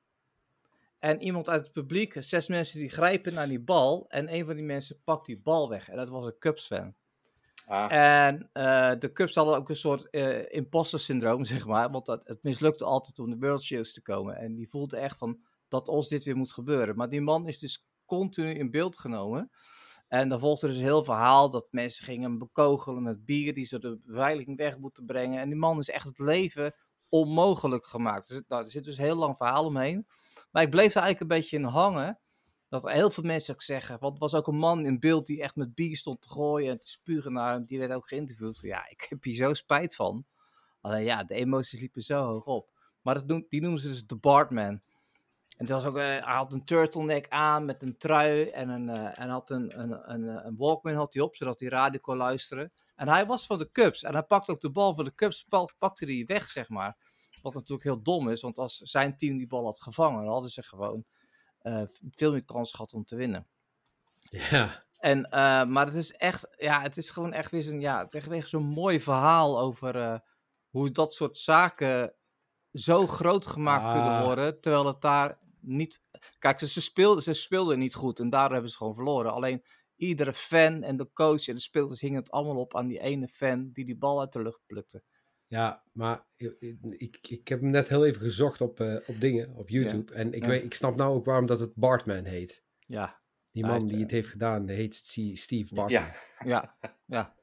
[0.99, 4.05] En iemand uit het publiek, zes mensen die grijpen naar die bal.
[4.09, 5.89] En een van die mensen pakt die bal weg.
[5.89, 6.95] En dat was een Cubs-fan.
[7.65, 11.91] Ah, En eh, de Cubs hadden ook een soort eh imposter syndroom, zeg maar.
[11.91, 14.35] Want dat, het mislukte altijd om de World Series te komen.
[14.35, 16.95] En die voelde echt van dat ons dit weer moet gebeuren.
[16.95, 19.51] Maar die man is dus continu in beeld genomen.
[20.07, 23.53] En dan volgde dus een heel verhaal dat mensen gingen bekogelen met bier.
[23.53, 25.39] Die ze de beveiliging weg moeten brengen.
[25.39, 26.75] En die man is echt het leven
[27.09, 28.27] onmogelijk gemaakt.
[28.27, 30.07] Dus, nou, er zit dus een heel lang verhaal omheen.
[30.57, 32.19] Maar ik bleef er eigenlijk een beetje in hangen.
[32.69, 33.99] Dat heel veel mensen ook zeggen.
[33.99, 36.71] Want er was ook een man in beeld die echt met bier stond te gooien
[36.71, 37.65] en te spugen naar hem.
[37.65, 38.59] Die werd ook geïnterviewd.
[38.59, 40.25] Van, ja, ik heb hier zo spijt van.
[40.81, 42.71] Alleen ja, de emoties liepen zo hoog op.
[43.01, 44.63] Maar dat die noemen ze dus de Bartman.
[44.65, 44.81] En
[45.57, 49.19] het was ook, eh, hij had een turtleneck aan met een trui en een, eh,
[49.19, 52.17] en had een, een, een, eh, een Walkman had hij op, zodat hij radio kon
[52.17, 52.71] luisteren.
[52.95, 55.43] En hij was van de Cubs en hij pakte ook de bal van de Cubs,
[55.43, 56.97] pa- pakte die weg, zeg maar.
[57.41, 60.49] Wat natuurlijk heel dom is, want als zijn team die bal had gevangen, dan hadden
[60.49, 61.05] ze gewoon
[61.57, 63.47] eh, veel meer kans gehad om te winnen.
[64.29, 64.85] Ja.
[64.97, 68.13] En, eh, maar het is echt, ja, het is gewoon echt weer zo'n, ja, het
[68.13, 70.19] is echt zo'n mooi verhaal over eh,
[70.69, 72.13] hoe dat soort zaken
[72.73, 74.23] zo groot gemaakt kunnen Ah.
[74.23, 76.03] worden, terwijl het daar niet...
[76.39, 79.33] Kijk, ze, ze, speelden, ze speelden niet goed en daardoor hebben ze gewoon verloren.
[79.33, 79.63] Alleen
[79.95, 83.27] iedere fan en de coach en de spelers hingen het allemaal op aan die ene
[83.27, 85.03] fan die die bal uit de lucht plukte.
[85.47, 86.55] Ja, maar ik,
[86.97, 90.13] ik, ik heb hem net heel even gezocht op, eh, op dingen, op YouTube.
[90.13, 90.47] En ik, Ja.
[90.47, 92.63] weet, ik snap nou ook waarom dat het Bartman heet.
[92.79, 93.19] Ja,
[93.51, 96.01] Die man die eh, het heeft gedaan, die heet Ste- Steve Bartman.
[96.01, 96.13] Ja,
[96.53, 97.35] ja, ja.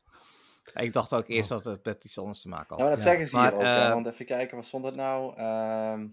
[0.74, 2.98] Ik dacht ook eerst dat het met iets anders te maken nou, had.
[2.98, 3.10] dat Ja.
[3.10, 3.66] zeggen ze Maar, hier ook.
[3.66, 5.36] eh, want even kijken, wat stond het nou?
[5.36, 6.08] Ehm,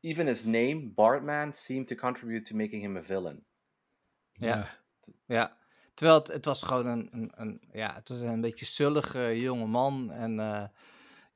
[0.00, 3.44] even his name, Bartman, seemed to contribute to making him a villain.
[4.30, 4.68] Ja.
[5.26, 5.56] Ja,
[5.94, 9.66] terwijl het, het was gewoon een, een, een, ja, het was een beetje zullige jonge
[9.66, 10.10] man.
[10.10, 10.64] En eh,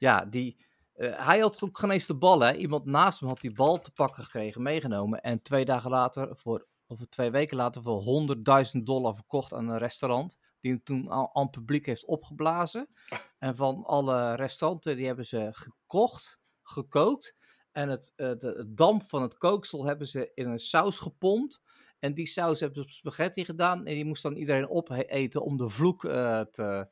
[0.01, 0.57] ja, die,
[0.94, 2.40] eh, hij had ook geen eens de bal.
[2.40, 2.55] Hè.
[2.55, 5.20] Iemand naast hem had die bal te pakken gekregen, meegenomen.
[5.20, 9.78] En twee dagen later, voor, of twee weken later, voor 100.000 dollar verkocht aan een
[9.78, 10.38] restaurant.
[10.61, 12.88] Die hem toen aan, aan het publiek heeft opgeblazen.
[13.38, 17.36] En van alle restauranten, die hebben ze gekocht, gekookt.
[17.72, 21.61] En het, eh, de, het damp van het kooksel hebben ze in een saus gepompt.
[21.98, 23.78] En die saus hebben ze op spaghetti gedaan.
[23.78, 26.88] En die moest dan iedereen opeten om de vloek eh, te,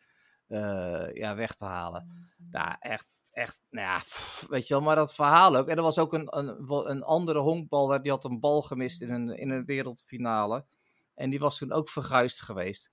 [0.49, 2.33] eh, ja, weg te halen.
[2.51, 5.69] Nou, echt, echt, nou ja, pff, weet je wel, maar dat verhaal ook.
[5.69, 9.11] En er was ook een, een, een andere honkballer, die had een bal gemist in
[9.11, 10.67] een, in een wereldfinale.
[11.15, 12.91] En die was toen ook verguisd geweest.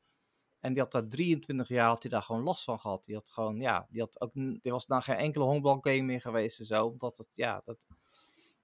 [0.59, 3.03] En die had daar 23 jaar had hij daar gewoon last van gehad.
[3.03, 6.59] Die had gewoon, ja, die had ook, die was naar geen enkele honkbalgame meer geweest
[6.59, 6.85] en zo.
[6.85, 7.77] Omdat het, ja, dat,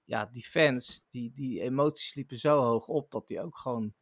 [0.04, 3.94] ja die fans, die, die emoties liepen zo hoog op dat hij ook gewoon,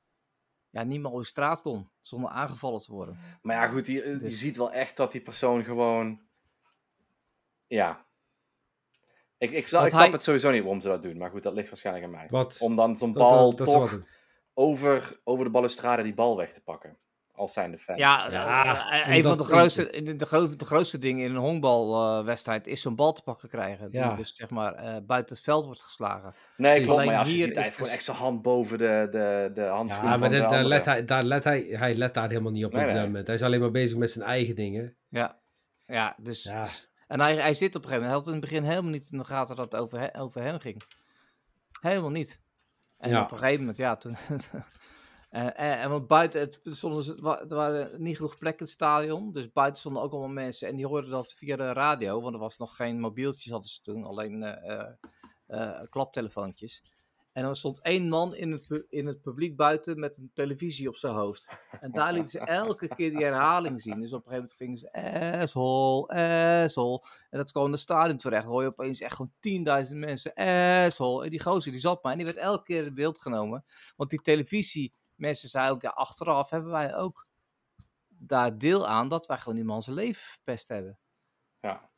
[0.71, 1.91] ja, niet meer over straat kon.
[2.01, 3.19] Zonder aangevallen te worden.
[3.43, 6.21] Maar ja, goed, je, je Dus- ziet wel echt dat die persoon gewoon.
[7.67, 8.05] Ja.
[9.39, 11.43] Ik, ik, snap- ik snap hij- het sowieso niet waarom ze dat doen, maar goed,
[11.43, 12.27] dat ligt waarschijnlijk aan mij.
[12.31, 12.57] Wat?
[12.61, 14.01] Om dan zo'n bal dat- dat is toch
[14.55, 16.99] over, over de balustrade die bal weg te pakken.
[17.41, 17.97] Als zijnde fan.
[17.97, 18.31] Ja,
[19.07, 22.81] eh, een van de grootste, de, de, gro- de grootste dingen in een honkbalwedstrijd is
[22.81, 23.91] zo'n bal te pakken krijgen.
[23.91, 26.35] Die dus zeg maar eh, buiten het veld wordt geslagen.
[26.57, 26.87] nee, precies.
[26.87, 27.05] klopt.
[27.05, 28.43] Maar ja, als je Alleen ziet, hij hier heeft is gewoon dus- echt zijn hand
[28.43, 31.95] boven de, de, de handschoen Ja, maar dit- daar let hij, daar let hij, hij
[31.95, 33.27] let daar helemaal niet op Nee, op dat moment.
[33.27, 34.97] Hij is alleen maar bezig met zijn eigen dingen.
[35.09, 35.39] Ja,
[35.87, 36.43] ja dus.
[36.43, 36.63] Ja.
[36.63, 38.09] dus- en hij, hij zit op een gegeven moment.
[38.09, 40.43] Hij had in het begin helemaal niet in de gaten dat het over, he- over
[40.43, 40.83] hem ging.
[41.81, 42.41] Helemaal niet.
[42.99, 43.23] En Ja.
[43.23, 44.17] op een gegeven moment, ja, toen.
[45.31, 47.19] en, en, en want buiten, het, stonden
[47.49, 49.33] er waren niet genoeg plekken in het stadion.
[49.33, 50.69] Dus buiten stonden ook allemaal mensen.
[50.69, 52.21] En die hoorden dat via de radio.
[52.21, 54.05] Want er was nog geen mobieltjes, hadden ze toen.
[54.05, 54.89] Alleen eh, eh,
[55.47, 56.85] eh, klaptelefoontjes.
[57.33, 60.97] En er stond één man in het, in het publiek buiten met een televisie op
[60.97, 61.49] zijn hoofd.
[61.81, 64.01] En daar lieten ze elke keer die herhaling zien.
[64.01, 66.09] Dus op een gegeven moment gingen ze asshole,
[66.65, 67.03] asshole.
[67.31, 68.43] En dat kwam in het stadion terecht.
[68.43, 71.25] Dan hoor je opeens echt gewoon 10.000 mensen asshole.
[71.25, 72.13] En die gozer die zat maar.
[72.13, 73.65] En die werd elke keer in beeld genomen.
[73.97, 77.29] Want die televisie, mensen zeiden ook, ja, achteraf hebben wij ook
[78.09, 80.99] daar deel aan dat wij gewoon die man zijn leven verpest hebben.
[81.61, 81.89] Ja.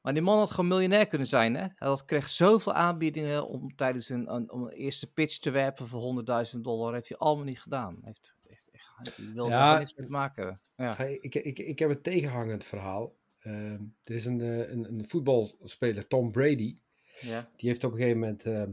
[0.00, 1.60] Maar die man had gewoon miljonair kunnen zijn, hè?
[1.74, 5.86] Hij had, kreeg zoveel aanbiedingen om tijdens een, een, om een eerste pitch te werpen
[5.86, 6.92] voor 100.000 dollar.
[6.94, 7.98] Heeft hij allemaal niet gedaan.
[8.02, 9.72] Heeft, heeft, echt- hij wilde Ja.
[9.72, 10.60] er niks mee te maken hebben.
[10.76, 10.98] Ja.
[10.98, 13.14] Ik, ik, ik heb een tegenhangend verhaal.
[13.38, 16.78] Ehm, er is een, eh, een, een voetbalspeler, Tom Brady.
[17.20, 17.48] ja.
[17.56, 18.44] Die heeft op een gegeven moment...
[18.44, 18.72] ehm,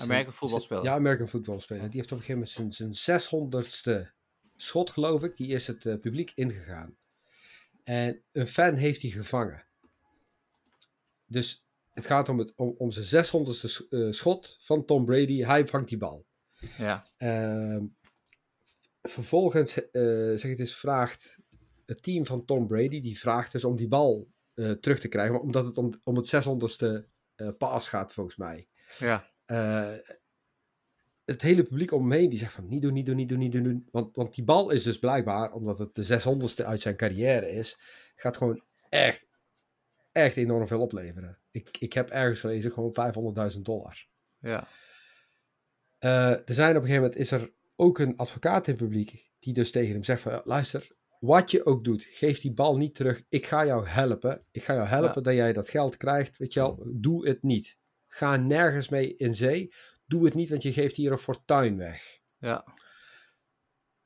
[0.00, 0.84] American voetbalspeler.
[0.84, 1.90] Ja, American voetbalspeler.
[1.90, 3.20] Die heeft op een gegeven moment zijn, zijn
[4.04, 4.08] 600ste
[4.56, 5.36] schot, geloof ik.
[5.36, 6.96] Die is het eh, publiek ingegaan.
[7.84, 9.66] En een fan heeft hij gevangen.
[11.26, 15.42] Dus het gaat om, het, om, om zijn 600ste sch- eh, schot van Tom Brady.
[15.44, 16.26] Hij vangt die bal.
[16.78, 17.06] Ja.
[17.16, 17.86] Ehm,
[19.02, 20.02] vervolgens, eh,
[20.36, 21.38] zeg ik dus, vraagt
[21.86, 24.28] het team van Tom Brady, die vraagt dus om die bal
[24.80, 28.68] terug te krijgen, omdat het om, om het 600ste eh paas gaat, volgens mij.
[28.98, 29.30] Ja.
[29.48, 29.92] Eh,
[31.24, 33.38] het hele publiek om hem heen, die zegt van, niet doen, niet doen, niet doen,
[33.38, 33.88] niet doen.
[33.90, 37.78] Want, want die bal is dus blijkbaar, omdat het de 600ste uit zijn carrière is,
[38.14, 39.26] gaat gewoon echt,
[40.12, 41.38] echt enorm veel opleveren.
[41.50, 42.94] Ik, ik heb ergens gelezen, gewoon
[43.54, 44.06] 500.000 dollar.
[44.38, 44.68] Ja.
[45.98, 49.30] Eh, er zijn op een gegeven moment is er ook een advocaat in het publiek
[49.38, 50.88] die dus tegen hem zegt van ja, luister,
[51.20, 53.22] wat je ook doet, geef die bal niet terug.
[53.28, 54.44] Ik ga jou helpen.
[54.50, 56.38] Ik ga jou helpen dat jij dat geld krijgt.
[56.38, 57.78] Weet je wel, doe het niet.
[58.08, 59.74] Ga nergens mee in zee.
[60.06, 62.18] Doe het niet, want je geeft hier een fortuin weg.
[62.38, 62.64] Ja.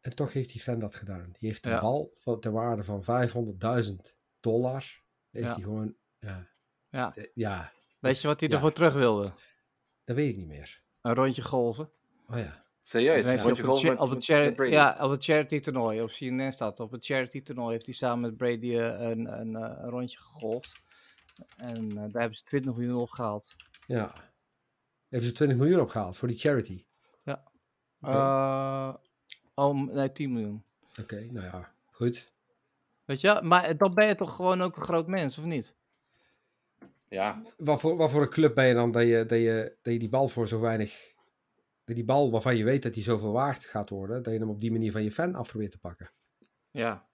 [0.00, 1.30] En toch heeft die fan dat gedaan.
[1.38, 1.80] Die heeft een Ja.
[1.80, 5.00] bal van, ter waarde van 500.000 dollar.
[5.30, 5.52] Heeft Ja.
[5.54, 6.48] hij gewoon, ja,
[6.88, 7.14] ja.
[7.34, 8.54] ja, Weet je wat hij ja.
[8.54, 9.32] ervoor terug wilde?
[10.04, 10.82] dat weet ik niet meer.
[11.00, 11.90] Een rondje golven.
[12.28, 12.64] Oh ja.
[12.82, 14.70] Serieus, een rondje op, een golf cha- met, op, met- een chari- met Brady.
[14.72, 18.20] ja, op het charity toernooi, op CNN staat op het charity toernooi, heeft hij samen
[18.20, 20.80] met Brady eh, een, een, eh, een rondje gegolfd.
[21.56, 23.54] En eh, daar hebben ze 20 miljoen opgehaald.
[23.86, 24.12] Ja.
[25.08, 26.84] Heeft ze 20 miljoen opgehaald voor die charity.
[28.02, 28.12] Oké.
[28.12, 28.94] Eh,
[29.54, 30.64] oh, nee, 10 miljoen.
[31.00, 32.32] Oké, nou ja, goed.
[33.04, 35.76] Weet je, maar dan ben je toch gewoon ook een groot mens, of niet?
[37.08, 39.92] Ja, Wat voor, wat voor een club ben je dan dat je, dat je, dat
[39.92, 41.12] je die bal voor zo weinig,
[41.84, 44.50] dat die bal waarvan je weet dat die zoveel waard gaat worden, dat je hem
[44.50, 46.10] op die manier van je fan af probeert te pakken.
[46.70, 47.08] Ja.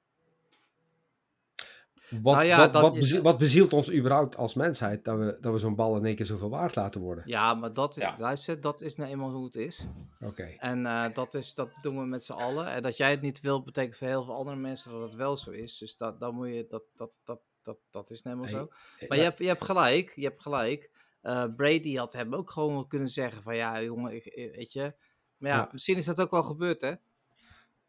[2.23, 5.19] Wat, Nou ja, wat, dat wat, is- bezie- wat bezielt ons überhaupt als mensheid dat
[5.19, 7.25] we, dat we zo'n bal in één keer zoveel waard laten worden?
[7.27, 8.17] ja, maar dat, Ja.
[8.19, 9.87] luister, dat is nou eenmaal hoe het is.
[10.21, 10.43] Oké.
[10.59, 12.67] En eh, dat, is, dat doen we met z'n allen.
[12.67, 15.37] En dat jij het niet wil, betekent voor heel veel andere mensen dat het wel
[15.37, 15.79] zo is.
[15.79, 19.07] Dus dat, dan moet je, dat, dat, dat, dat, dat is nou eenmaal Hey, zo.
[19.09, 20.91] Maar je hebt, je hebt gelijk, je hebt gelijk.
[21.23, 24.95] Eh, Brady had hem ook gewoon kunnen zeggen van ja, jongen, ik, ik- weet je.
[25.37, 25.69] Maar ja, Ja.
[25.73, 26.93] misschien is dat ook wel gebeurd, hè?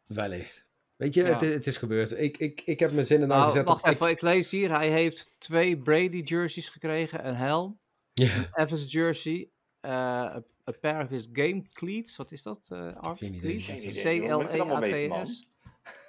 [0.06, 0.64] Wellicht.
[1.00, 1.28] Weet je, Ja.
[1.32, 2.18] het, het is gebeurd.
[2.18, 3.90] Ik, ik, ik heb mijn zinnen nou, Nou, gezet wacht op...
[3.90, 4.70] even, ik lees hier.
[4.70, 7.78] Hij heeft twee Brady jerseys gekregen, een helm,
[8.12, 12.16] Ja, Evans jersey, eh, a, a pair of his game cleats.
[12.16, 12.68] Wat is dat?
[12.70, 13.62] eh idee.
[15.08, 15.46] cleats?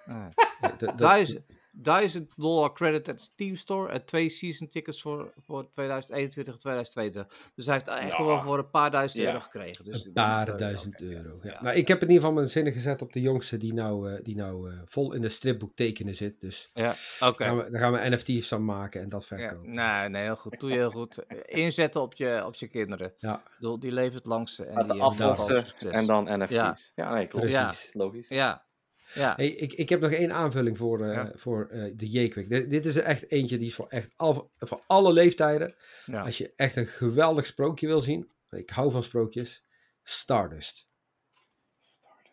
[0.05, 0.95] Ah.
[0.95, 6.59] Duizend, duizend dollar credit at Team Store en twee season tickets voor, voor 2021 en
[6.59, 7.51] 2022.
[7.55, 8.23] Dus hij heeft echt Ja.
[8.25, 9.27] wel voor een paar duizend Ja.
[9.27, 9.85] euro gekregen.
[9.85, 11.39] Dus een paar eh, duizend euro.
[11.43, 11.51] Ja.
[11.51, 11.61] Ja.
[11.61, 14.23] Nou, ik heb in ieder geval mijn zinnen gezet op de jongste die nou, eh,
[14.23, 16.41] die nou eh, vol in de stripboek tekenen zit.
[16.41, 19.73] Dus Ja, gaan we, daar gaan we NFT's van maken en dat Ja, verkopen.
[19.73, 20.59] nee, nee, heel goed.
[20.59, 21.17] Doe je heel goed.
[21.45, 23.13] Inzetten op je, op je kinderen.
[23.17, 23.43] Ja.
[23.59, 24.65] Bedoel, die leven het langste.
[24.65, 25.73] En Laten die succes.
[25.91, 26.51] en dan NFT's.
[26.51, 26.75] Ja.
[26.95, 27.45] Ja, nee, klopt.
[27.45, 27.89] Precies.
[27.93, 28.29] Logisch.
[28.29, 28.65] Ja,
[29.13, 29.33] ja.
[29.35, 31.31] Hey, ik, ik heb nog één aanvulling voor, eh, Ja.
[31.35, 32.49] voor eh, de J-Quick.
[32.49, 35.75] Dit, dit is er echt eentje die is voor echt al, voor alle leeftijden.
[36.05, 36.21] ja.
[36.21, 38.31] Als je echt een geweldig sprookje wil zien.
[38.49, 39.63] Ik hou van sprookjes.
[40.03, 40.87] Stardust.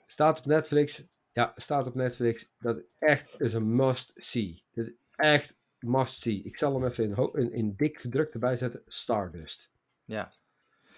[0.06, 1.02] Staat op Netflix.
[1.32, 2.48] Ja, staat op Netflix.
[2.58, 4.64] Dat echt is een must see.
[4.72, 6.42] Dit is echt must see.
[6.42, 8.82] Ik zal hem even in, ho- in, in dik gedrukt erbij zetten.
[8.86, 9.70] Stardust.
[10.04, 10.32] ja.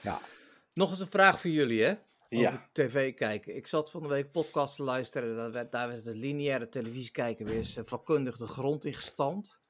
[0.01, 0.19] Ja.
[0.75, 1.95] Nog eens een vraag voor jullie, hè?
[2.31, 2.69] Over Ja.
[2.73, 3.57] tv kijken.
[3.57, 5.37] Ik zat van de week podcast te luisteren.
[5.37, 8.95] Daar werd, daar werd het lineaire televisie kijken weer eens eh, vakkundig de grond in
[8.95, 9.61] gestampt.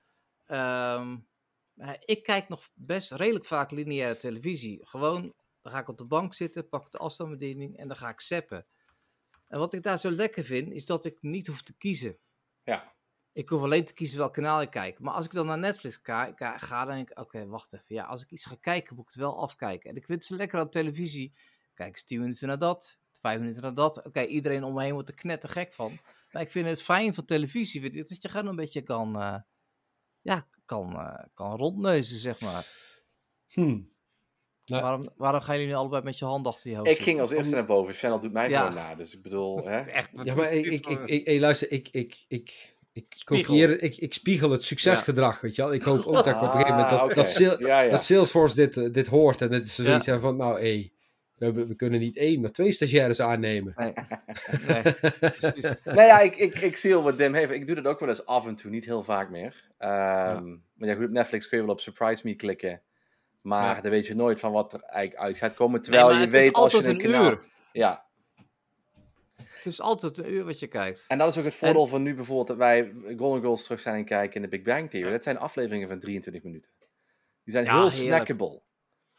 [0.47, 1.17] Ehm,
[1.77, 4.87] eh, ik kijk nog best redelijk vaak lineaire televisie.
[4.87, 8.21] Gewoon, dan ga ik op de bank zitten, pak de afstandsbediening en dan ga ik
[8.21, 8.67] zappen.
[9.49, 12.19] En wat ik daar zo lekker vind, is dat ik niet hoef te kiezen.
[12.63, 12.95] Ja.
[13.33, 14.99] Ik hoef alleen te kiezen welk kanaal ik kijk.
[14.99, 17.95] Maar als ik dan naar Netflix ka- ga, dan denk ik, oké, wacht even.
[17.95, 19.91] Ja, als ik iets ga kijken, moet ik het wel afkijken.
[19.91, 21.35] En ik vind het zo lekker aan televisie.
[21.81, 24.03] Kijk eens 10 minuten naar dat, 5 minuten naar dat.
[24.07, 25.99] Oké, iedereen om me heen wordt er knettergek van.
[26.33, 29.21] Maar ik vind het fijn van televisie, vind ik, dat je gewoon een beetje kan,
[29.21, 29.37] eh,
[30.21, 32.67] ja, kan, eh, kan rondneuzen, zeg maar.
[33.53, 33.93] Hmm.
[34.65, 37.13] Nou, waarom, waarom gaan jullie nu allebei met je hand achter je hoofd Ik zitten?
[37.13, 37.95] ging als eerste naar boven.
[37.95, 38.59] Channel doet mij Ja.
[38.61, 38.95] gewoon na.
[38.95, 39.79] Dus ik bedoel, hè?
[39.81, 43.47] Echt, Ja, maar is ik, ik, ik, ik, hey, luister, ik, ik, ik, ik, Spiegel.
[43.55, 45.73] kopieer, ik, ik spiegel het succesgedrag, weet je wel.
[45.73, 47.91] Ik hoop ook dat ik op een gegeven moment dat, Ah, dat, Sil- ja, ja.
[47.91, 50.91] dat Salesforce dit, eh, dit hoort en dat ze zoiets hebben van, nou hé,
[51.41, 53.73] we, hebben- we kunnen niet één, maar twee stagiaires aannemen.
[53.77, 53.93] Nee,
[54.69, 54.83] nee,
[55.31, 55.73] precies.
[55.85, 57.51] Ja, ik, ik, ik zie al wat Dim heeft.
[57.53, 59.65] Ik doe dat ook wel eens af en toe, niet heel vaak meer.
[59.79, 62.83] Ehm, Maar ja, goed, op Netflix kun je wel op Surprise Me klikken.
[63.41, 63.81] Maar Ja.
[63.81, 65.83] dan weet je nooit van wat er eigenlijk uit gaat komen.
[65.83, 67.31] Terwijl Nee, maar je het is weet als je altijd een een kanaal...
[67.31, 67.43] uur.
[67.73, 68.05] Ja,
[69.37, 71.05] Het is altijd een uur wat je kijkt.
[71.09, 73.95] en dat is ook het voordeel van nu bijvoorbeeld dat wij Golden Girls terug zijn
[73.97, 75.11] en kijken in de Big Bang Theory.
[75.11, 76.71] Dat zijn afleveringen van 23 minuten.
[77.45, 78.07] Die zijn Ja, heel heerlijk.
[78.27, 78.61] snackable.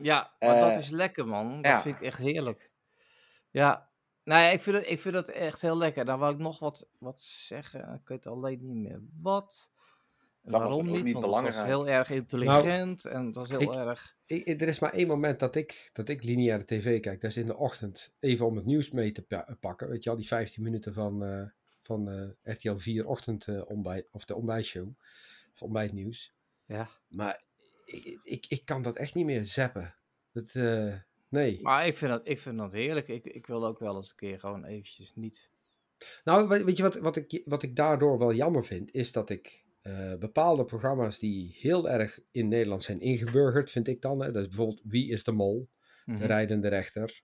[0.02, 1.62] Ja, maar dat Eh, is lekker, man.
[1.62, 1.82] Dat ja.
[1.82, 2.72] vind ik echt heerlijk.
[3.50, 3.90] Ja,
[4.24, 6.06] nee, ik vind het, ik vind het echt heel lekker.
[6.06, 7.94] Dan wou ik nog wat, wat zeggen.
[8.02, 9.72] Ik weet alleen niet meer wat.
[10.44, 11.04] En Dat was Waarom niet?
[11.04, 11.68] niet Want het was belangrijk.
[11.68, 14.16] heel erg intelligent en het was heel ik- erg...
[14.26, 17.22] Ik- er is maar één moment dat ik, dat ik lineaire tv kijk.
[17.22, 18.14] Dat is in de ochtend.
[18.20, 19.90] Even om het nieuws mee te pa- pakken.
[19.90, 21.48] Weet je al, die 15 minuten van, eh,
[21.82, 22.10] van
[22.44, 24.88] eh, RTL 4 ochtend eh, ontbijt, of de ontbijtshow.
[25.54, 26.34] Of ontbijtnieuws.
[26.66, 26.90] Ja.
[27.08, 27.44] Maar
[27.92, 29.96] ik, ik, ik kan dat echt niet meer zappen.
[30.34, 30.94] Dat, eh,
[31.30, 31.62] nee.
[31.62, 33.08] Maar ik vind dat, ik vind dat heerlijk.
[33.08, 35.50] Ik, ik wil ook wel eens een keer gewoon eventjes niet...
[36.24, 38.92] Nou, we- weet je wat, wat, ik, wat ik daardoor wel jammer vind?
[38.94, 44.02] Is dat ik eh, bepaalde programma's die heel erg in Nederland zijn ingeburgerd, vind ik
[44.02, 44.20] dan.
[44.22, 44.32] Hè?
[44.32, 45.70] Dat is bijvoorbeeld Wie is de Mol?
[46.06, 47.22] De Mhm, Rijdende Rechter.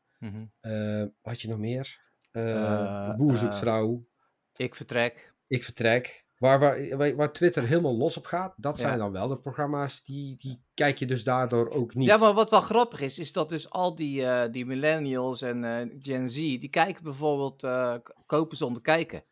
[0.60, 2.00] Eh, wat had je nog meer?
[2.32, 4.08] Eh, Boer zoekt vrouw.
[4.56, 5.34] Ik vertrek.
[5.48, 6.26] Ik vertrek.
[6.38, 8.86] Waar, waar, waar, Twitter helemaal los op gaat, dat Ja.
[8.88, 12.08] zijn dan wel de programma's die, die kijk je dus daardoor ook niet.
[12.08, 15.64] Ja, maar wat wel grappig is, is dat dus al die, eh, die millennials en
[15.64, 19.24] eh, Gen Z, die kijken bijvoorbeeld, eh, kopen ze om te kijken.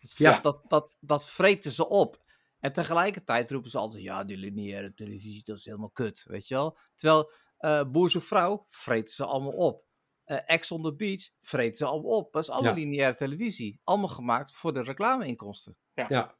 [0.00, 0.40] Dat, Ja.
[0.40, 2.22] dat, dat, dat vreten ze op.
[2.58, 6.54] En tegelijkertijd roepen ze altijd, ja, die lineaire televisie, dat is helemaal kut, weet je
[6.54, 6.78] wel.
[6.94, 9.84] Terwijl eh Boer zoekt vrouw, vreten ze allemaal op.
[10.24, 12.32] Eh Ex on the Beach, vreten ze allemaal op.
[12.32, 12.78] Dat is allemaal Ja.
[12.78, 13.80] lineaire televisie.
[13.84, 15.76] Allemaal gemaakt voor de reclameinkomsten.
[15.94, 16.38] Ja,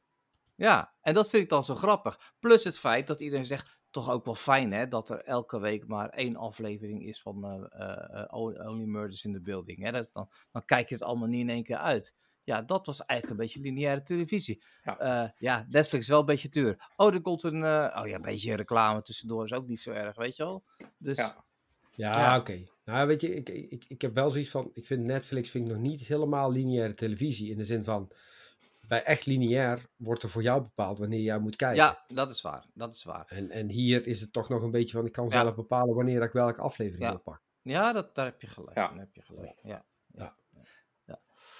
[0.61, 2.35] Ja, en dat vind ik dan zo grappig.
[2.39, 5.87] Plus het feit dat iedereen zegt, toch ook wel fijn hè, dat er elke week
[5.87, 9.83] maar één aflevering is van eh, eh, eh, Only Murders in the Building.
[9.83, 9.93] Hè?
[9.93, 12.15] Dat, dan, dan kijk je het allemaal niet in één keer uit.
[12.45, 14.63] Ja, dat was eigenlijk een beetje lineaire televisie.
[14.83, 14.97] Ja.
[14.99, 16.91] Ja, ja Netflix is wel een beetje duur.
[16.97, 19.91] Oh, er komt een, eh, oh ja, een beetje reclame tussendoor is ook niet zo
[19.91, 20.65] erg, weet je wel.
[20.99, 21.45] Dus Ja.
[21.95, 22.39] Ja, Ja.
[22.39, 22.65] oké.
[22.85, 25.73] Nou, weet je, ik, ik, ik heb wel zoiets van, ik vind Netflix vind ik
[25.73, 27.51] nog niet helemaal lineaire televisie.
[27.51, 28.13] In de zin van,
[28.91, 31.77] bij echt lineair wordt er voor jou bepaald wanneer jij moet kijken.
[31.77, 32.65] Ja, dat is waar.
[32.75, 33.25] Dat is waar.
[33.29, 35.31] En, en hier is het toch nog een beetje van, ik kan Ja.
[35.31, 37.11] zelf bepalen wanneer ik welke aflevering Ja.
[37.11, 37.45] wil pakken.
[37.63, 38.77] Ja, dat, daar heb je gelijk.
[38.77, 38.89] Ja.
[38.89, 39.61] Daar heb je gelijk.
[39.63, 39.85] Ja.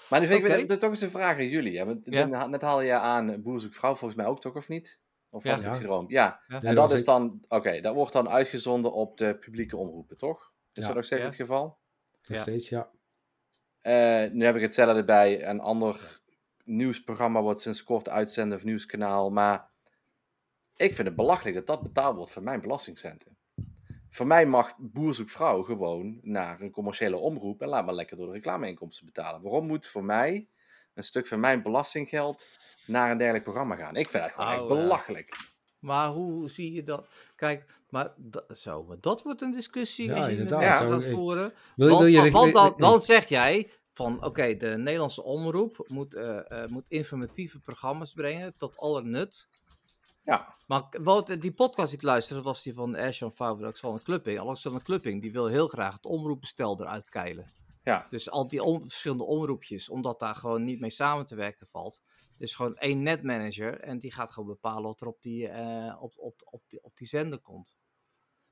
[0.09, 0.65] Maar nu vind ik Oké.
[0.67, 1.77] weer- toch eens een vraag aan jullie.
[1.77, 2.47] hè, want Ja.
[2.47, 4.99] net- haal je aan Boer zoekt vrouw, volgens mij ook toch, of niet?
[5.29, 5.49] Of Ja.
[5.49, 5.81] had ik het Ja.
[5.81, 6.09] geroomd?
[6.11, 6.41] Ja.
[6.47, 6.61] Ja.
[6.61, 10.51] En dat is ik- dan, oké, dat wordt dan uitgezonden op de publieke omroepen, toch?
[10.73, 10.85] Is Ja.
[10.87, 11.27] dat nog steeds Ja.
[11.27, 11.63] het geval?
[12.11, 12.41] Nog Ja.
[12.41, 12.89] steeds, ja.
[13.79, 16.20] Eh, nu heb ik hetzelfde bij een ander
[16.65, 19.29] nieuwsprogramma wat sinds kort uitzenden of nieuwskanaal.
[19.31, 19.69] Maar
[20.75, 23.37] ik vind het belachelijk dat dat betaald wordt van mijn belastingcenten.
[24.09, 28.17] Voor mij mag Boer zoekt vrouw gewoon naar een commerciële omroep en laat maar lekker
[28.17, 29.41] door de reclameinkomsten betalen.
[29.41, 30.47] Waarom moet voor mij
[30.93, 32.47] een stuk van mijn belastinggeld
[32.85, 33.95] naar een dergelijk programma gaan?
[33.95, 34.75] Ik vind dat gewoon echt Oh, ja.
[34.75, 35.35] belachelijk.
[35.79, 37.09] Maar hoe zie je dat?
[37.35, 38.13] Kijk, maar
[38.53, 40.61] zo, maar dat wordt een discussie Ja, als je inderdaad.
[40.61, 40.73] Ja.
[40.73, 41.53] gaat ik- voeren.
[41.75, 45.85] Wil, Want, wil je want- want dan, dan zeg jij van, oké, de Nederlandse omroep
[45.87, 49.47] moet, eh, eh, moet informatieve programma's brengen tot aller nut.
[50.23, 54.39] Ja, Maar wat, die podcast die ik luisterde, was die van Ashon Favre, Alexander Klupping.
[54.39, 57.53] Alexander Klupping, die wil heel graag het omroepbestel eruit keilen.
[57.83, 58.05] ja.
[58.09, 62.01] Dus al die om- verschillende omroepjes, omdat daar gewoon niet mee samen te werken valt.
[62.37, 66.13] Dus gewoon één netmanager en die gaat gewoon bepalen wat er op die, eh, op,
[66.17, 67.75] op, op, die, op die zender komt.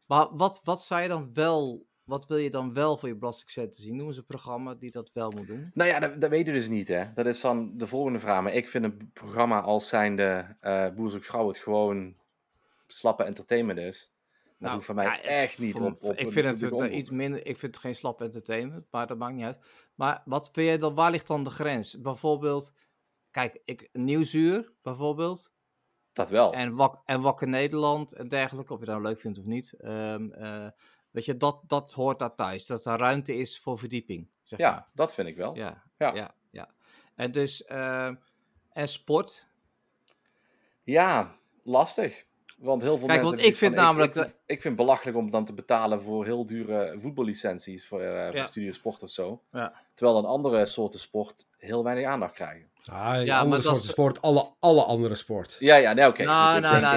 [0.06, 3.82] Maar wat, wat zou je dan wel, wat wil je dan wel voor je belastingcenten
[3.82, 3.96] zien?
[3.96, 5.72] Noem eens een programma die dat wel moet doen.
[5.74, 7.14] Nou ja, dat, dat weet je dus niet, hè.
[7.14, 8.44] Dat is dan de volgende vraag.
[8.44, 12.16] Maar ik vind een programma als zijnde eh Boer zoekt vrouw het gewoon
[12.88, 14.14] slappe entertainment is.
[14.44, 16.92] Dat Nou, hoeft voor mij ja, echt niet op, op ik vind het omroep.
[16.92, 19.66] iets minder, ik vind het geen slap entertainment, maar dat maakt niet uit.
[19.96, 22.02] Maar wat vind jij dan, waar ligt dan de grens?
[22.02, 22.74] Bijvoorbeeld,
[23.32, 25.52] kijk, ik, Nieuwsuur bijvoorbeeld,
[26.14, 26.54] Dat wel.
[26.54, 29.74] En, wak, en Wakker Nederland en dergelijke, of je dat nou leuk vindt of niet.
[29.74, 30.68] ehm, eh,
[31.12, 32.66] weet je, dat, dat hoort daar thuis.
[32.66, 34.28] Dat er ruimte is voor verdieping.
[34.44, 34.88] Zeg ja, maar.
[34.94, 35.56] dat vind ik wel.
[35.56, 36.14] ja, Ja.
[36.14, 36.34] ja.
[36.52, 36.70] ja,
[37.16, 38.16] En dus, ehm,
[38.74, 39.48] en sport.
[40.84, 42.28] Ja, lastig.
[42.58, 43.38] Want heel veel Kijk, mensen...
[43.38, 46.46] want ik vind van, namelijk Ik, vind het belachelijk om dan te betalen voor heel
[46.46, 48.46] dure voetballicenties voor, eh voor Ja.
[48.46, 49.44] Studio Sport of zo.
[49.52, 49.74] Ja.
[49.94, 52.69] Terwijl dan andere soorten sport heel weinig aandacht krijgen.
[52.92, 55.56] Ah, Ja, andere maar dat sport, alle, alle andere sport.
[55.60, 56.24] Ja, ja, nee, oké.
[56.24, 56.96] Nou, Ik- nou, nou,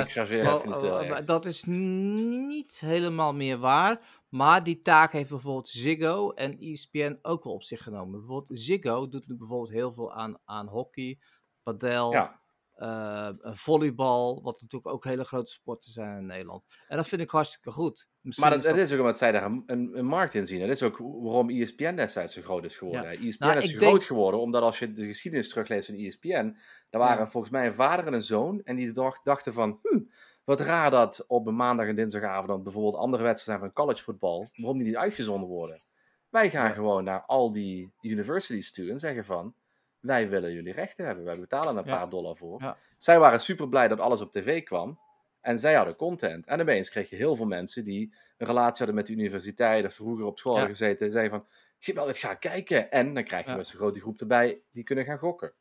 [1.20, 4.00] eh, dat is niet helemaal meer waar.
[4.28, 8.18] Maar die taak heeft bijvoorbeeld Ziggo en ESPN ook wel op zich genomen.
[8.18, 11.18] Bijvoorbeeld Ziggo doet nu bijvoorbeeld heel veel aan, aan hockey,
[11.62, 12.40] padel, Ja,
[12.74, 16.64] eh, volleybal, wat natuurlijk ook hele grote sporten zijn in Nederland.
[16.88, 18.08] En dat vind ik hartstikke goed.
[18.20, 20.60] Misschien maar dat, is dat is ook omdat zij daar een, een, markt in zien.
[20.60, 23.02] Dat is ook waarom ESPN destijds zo groot is geworden.
[23.20, 23.26] Ja.
[23.28, 26.56] ESPN Nou, is denk- groot geworden omdat als je de geschiedenis terugleest van ESPN,
[26.90, 27.30] daar waren Ja.
[27.30, 30.00] volgens mij een vader en een zoon en die dacht- dachten van, hm,
[30.44, 34.48] wat raar dat op een maandag en dinsdagavond dan bijvoorbeeld andere wedstrijden zijn van collegevoetbal,
[34.56, 35.82] waarom die niet uitgezonden worden.
[36.28, 36.74] Wij gaan Ja.
[36.74, 39.54] gewoon naar al die universities toe en zeggen van,
[40.02, 41.96] wij willen jullie rechten hebben, wij betalen een Ja.
[41.96, 42.62] paar dollar voor.
[42.62, 42.76] Ja.
[42.96, 44.98] Zij waren super blij dat alles op tv kwam.
[45.40, 46.46] En zij hadden content.
[46.46, 49.94] En opeens kreeg je heel veel mensen die een relatie hadden met de universiteit of
[49.94, 50.58] vroeger op school Ja.
[50.58, 51.06] hadden gezeten.
[51.06, 51.48] En zeiden van,
[51.78, 52.90] geweldig, ga kijken.
[52.90, 53.56] En dan krijg je Ja.
[53.56, 55.52] met zo'n grote groep erbij die kunnen gaan gokken.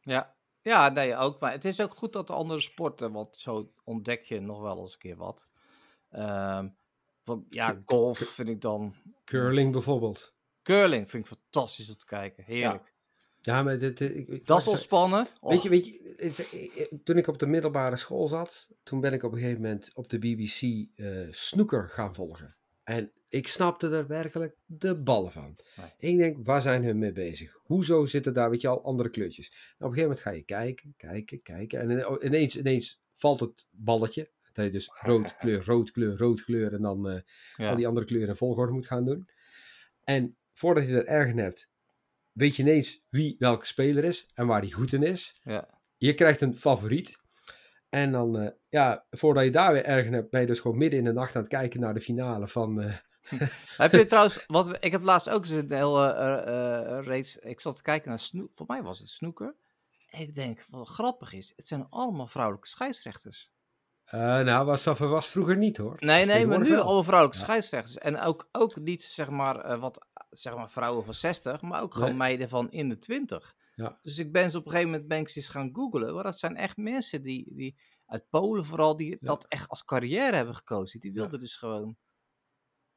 [0.00, 0.34] Ja.
[0.62, 1.40] ja, nee, ook.
[1.40, 4.78] Maar het is ook goed dat de andere sporten, want zo ontdek je nog wel
[4.80, 5.48] eens een keer wat.
[6.10, 6.68] Ehm,
[7.22, 8.94] van, ja, golf vind ik dan.
[9.24, 10.34] Curling bijvoorbeeld.
[10.62, 12.44] Curling vind ik fantastisch om te kijken.
[12.44, 12.93] Heerlijk.
[13.44, 15.26] Ja, maar dit, ik, ik- Dat is ontspannen.
[15.40, 19.00] Weet je, weet je het eh, eh, toen ik op de middelbare school zat, toen
[19.00, 22.56] ben ik op een gegeven moment op de BBC eh snoeker gaan volgen.
[22.84, 25.56] En ik snapte er werkelijk de ballen van.
[25.76, 26.12] Nee.
[26.12, 27.58] Ik denk, waar zijn hun mee bezig?
[27.62, 29.46] Hoezo zitten daar, weet je al, andere kleurtjes?
[29.48, 29.54] En
[29.86, 31.80] op een gegeven moment ga je kijken, kijken, kijken.
[31.80, 34.30] En ine- ineens, ineens valt het balletje.
[34.52, 36.72] Dat je dus rood kleur, rood kleur, rood kleur.
[36.72, 37.22] En dan
[37.56, 37.70] Ja.
[37.70, 39.28] al die andere kleuren in volgorde moet gaan doen.
[40.04, 41.68] En voordat je er erg hebt,
[42.34, 45.40] weet je ineens wie welke speler is en waar die goed in is.
[45.42, 45.68] Ja.
[45.96, 47.22] Je krijgt een favoriet.
[47.88, 50.78] En dan, eh, ja, voordat je daar weer erg in hebt, ben je dus gewoon
[50.78, 52.80] midden in de nacht aan het kijken naar de finale van...
[52.82, 52.94] eh,
[53.76, 57.60] Heb je trouwens, wat, we- ik heb laatst ook eens een hele eh, reeks, ik
[57.60, 59.54] zat te kijken naar snoek, voor mij was het snoeker.
[60.10, 63.50] Ik denk, wat grappig is, het zijn allemaal vrouwelijke scheidsrechters.
[64.10, 65.96] nou, was, dat was vroeger niet hoor.
[65.98, 67.44] Nee, nee, maar nu allemaal vrouwelijke Ja.
[67.44, 67.98] scheidsrechters.
[67.98, 70.06] En ook, ook niet, zeg maar, wat,
[70.38, 72.18] zeg maar, vrouwen van 60, maar ook gewoon Nee.
[72.18, 73.54] meiden van in de 20.
[73.74, 73.98] Ja.
[74.02, 76.14] Dus ik ben ze op een gegeven moment ben ik eens gaan googlen.
[76.14, 77.76] Maar dat zijn echt mensen die, die
[78.06, 81.00] uit Polen vooral, die dat echt als carrière hebben gekozen.
[81.00, 81.96] Die wilden dus gewoon...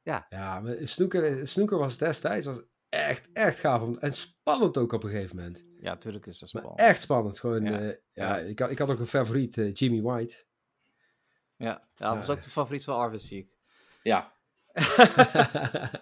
[0.04, 2.60] Ja, maar snoeker, snoeker was destijds was
[2.90, 3.82] echt, echt gaaf.
[3.82, 5.64] om- En spannend ook op een gegeven moment.
[5.80, 6.90] Ja, natuurlijk is dat Maar spannend.
[6.90, 7.40] echt spannend.
[7.40, 7.80] Gewoon, Ja.
[7.80, 7.80] ja.
[7.88, 8.38] ja, Ja.
[8.38, 10.46] Ik, had, ik had ook een favoriet, eh, Jimmy White.
[11.56, 12.34] Ja, ja, dat was Ja.
[12.34, 13.58] ook de favoriet van Arvid, zie ik.
[14.04, 14.34] Ja,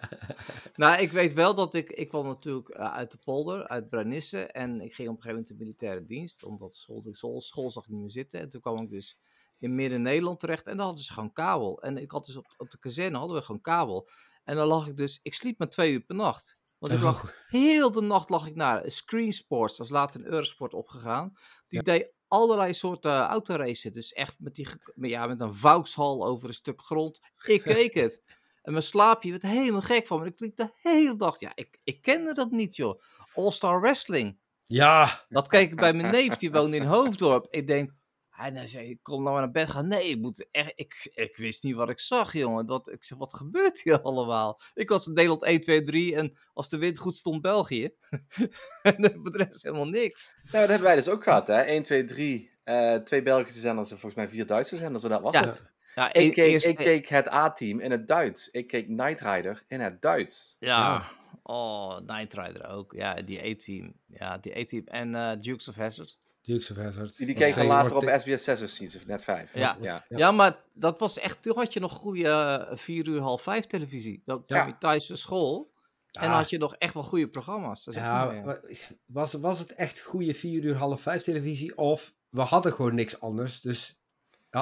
[0.76, 1.90] Nou, ik weet wel dat ik...
[1.90, 4.46] Ik kwam natuurlijk eh, uit de polder, uit Brunisse.
[4.46, 6.44] En ik ging op een gegeven moment de militaire dienst.
[6.44, 8.40] Omdat school, school, school zag niet meer zitten.
[8.40, 9.18] En toen kwam ik dus
[9.58, 10.66] in Midden-Nederland terecht.
[10.66, 11.82] En dan hadden ze gewoon kabel.
[11.82, 14.08] En ik had dus op, op de kazerne hadden we gewoon kabel.
[14.44, 15.18] En dan lag ik dus...
[15.22, 16.60] Ik sliep maar twee uur per nacht.
[16.78, 19.76] Want ik lag Oh, heel de nacht lag ik naar Screen Sports.
[19.76, 21.32] Dat is later in Eurosport opgegaan.
[21.68, 23.92] Die deed allerlei soorten autoracen.
[23.92, 27.20] Dus echt met, die, met- ja, met een Vauxhall over een stuk grond.
[27.44, 28.22] Ik keek het.
[28.66, 30.26] En mijn slaapje werd helemaal gek van me.
[30.26, 31.40] Ik liep de hele dag.
[31.40, 33.00] Ja, ik, ik kende dat niet, joh.
[33.34, 34.38] All-Star Wrestling.
[34.64, 37.46] ja, Dat keek ik bij mijn neef, die woonde in Hoofddorp.
[37.50, 37.90] Ik denk,
[38.30, 39.86] hij nou zei, ik kom nou maar naar bed gaan.
[39.88, 42.66] Nee, ik, moet echt, ik, ik wist niet wat ik zag, jongen.
[42.66, 44.60] Dat, ik zeg, wat gebeurt hier allemaal?
[44.74, 47.90] Ik was in Nederland 1, 2, 3 en als de wind goed stond, België.
[48.82, 50.32] en voor de rest helemaal niks.
[50.34, 51.60] Nou, dat hebben wij dus ook gehad, hè?
[51.60, 52.50] 1, 2, 3.
[52.64, 55.02] eh, twee Belgische zenders en volgens mij vier Duitse zenders.
[55.04, 55.44] En dat was Ja.
[55.46, 55.74] het.
[55.96, 58.50] Ja, Ik e- keek, eerst- ik keek het A-team in het Duits.
[58.50, 60.56] Ik keek Knight Rider in het Duits.
[60.58, 61.02] Ja.
[61.42, 62.92] Oh, Night Rider ook.
[62.92, 63.92] Ja, die A-team.
[64.06, 64.82] Ja, die A-team.
[64.86, 66.18] En eh, Dukes of Hazzard.
[66.42, 67.16] Dukes of Hazzard.
[67.16, 69.54] Die, die keek je Tegenwoordig later op SBS 6 of of net 5.
[69.54, 69.76] Ja.
[69.80, 70.04] ja.
[70.08, 70.18] Ja.
[70.18, 70.32] Ja.
[70.32, 71.42] maar dat was echt...
[71.42, 72.28] Toen had je nog goede
[72.70, 74.22] eh, 4 uur, half 5 televisie.
[74.24, 74.66] Dan kwam Ja.
[74.66, 75.70] je thuis van school.
[76.12, 76.36] En dan Ja.
[76.36, 77.84] had je nog echt wel goede programma's.
[77.84, 78.60] Dat Ja, ja.
[79.06, 81.76] was, was het echt goede 4 uur half 5 televisie?
[81.78, 83.95] Of we hadden gewoon niks anders, dus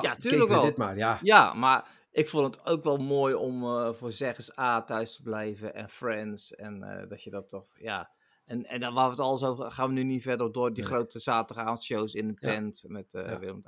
[0.03, 0.65] ja, Ja, tuurlijk we wel.
[0.65, 0.97] dit maar.
[0.97, 5.17] Ja, Ja, maar ik vond het ook wel mooi om eh, voor Zeggers A thuis
[5.17, 6.55] te blijven en Friends.
[6.55, 8.13] En eh, dat je dat toch, ja.
[8.45, 10.83] En, en dan waar we het alles over gaan we nu niet verder door die
[10.83, 10.93] Nee.
[10.93, 12.51] grote zaterdagavondshows in de Ja.
[12.53, 13.63] tent met eh Ja, Willem.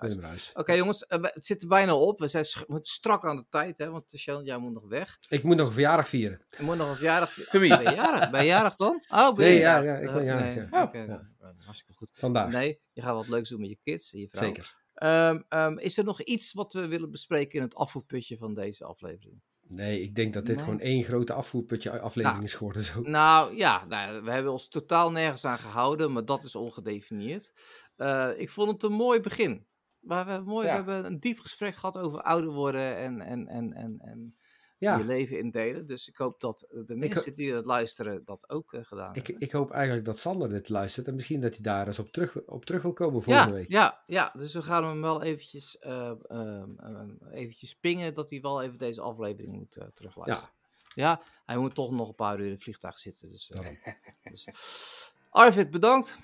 [0.54, 2.18] Oké jongens, we- het zit er bijna op.
[2.18, 2.44] We zijn
[2.80, 5.18] strak aan de tijd, hè, want Shannon, jij moet nog weg.
[5.28, 6.44] Ik moet nog een verjaardag vieren.
[6.58, 7.30] Je moet nog een verjaardag...
[7.32, 7.68] Voor wie?
[7.68, 8.30] Ben je jarig?
[8.30, 9.04] Ben je jarig dan?
[9.08, 9.86] Oh, ben Nee, je ja, jarig?
[10.02, 10.66] ja, ik ben jarig, nee.
[10.70, 10.82] ja.
[10.82, 11.28] Oké, Ja.
[11.40, 12.10] eh, hartstikke goed.
[12.14, 12.50] Vandaag.
[12.52, 14.42] Nee, je gaat wat leuks doen met je kids en je vrouw.
[14.42, 14.84] Zeker.
[14.96, 18.84] Ehm, ehm, is er nog iets wat we willen bespreken in het afvoerputje van deze
[18.84, 19.40] aflevering?
[19.68, 20.64] Nee, ik denk dat dit Nee.
[20.64, 22.82] gewoon één grote afvoerputje aflevering is geworden.
[22.82, 23.00] Zo.
[23.00, 27.52] Nou ja, nou, we hebben ons totaal nergens aan gehouden, maar dat is ongedefinieerd.
[27.96, 29.66] Eh, ik vond het een mooi begin.
[30.00, 30.70] Maar we, hebben mooi, Ja.
[30.84, 34.36] we hebben een diep gesprek gehad over ouder worden en, en, en, en, en
[34.78, 35.86] Ja, je leven indelen.
[35.86, 39.46] Dus ik hoop dat de mensen die het luisteren dat ook eh, gedaan ik, hebben.
[39.46, 42.42] ik hoop eigenlijk dat Sander dit luistert en misschien dat hij daar eens op terug,
[42.46, 43.68] op terug wil komen ja, volgende week.
[43.68, 48.40] ja, ja, dus we gaan hem wel eventjes, eh, ehm, ehm, eventjes pingen dat hij
[48.40, 50.54] wel even deze aflevering moet eh, terugluisteren.
[50.94, 51.20] Ja.
[51.46, 53.28] hij moet toch nog een paar uur in het vliegtuig zitten.
[53.28, 53.66] Dus, eh,
[54.30, 54.48] dus.
[55.30, 56.18] Arvid, bedankt.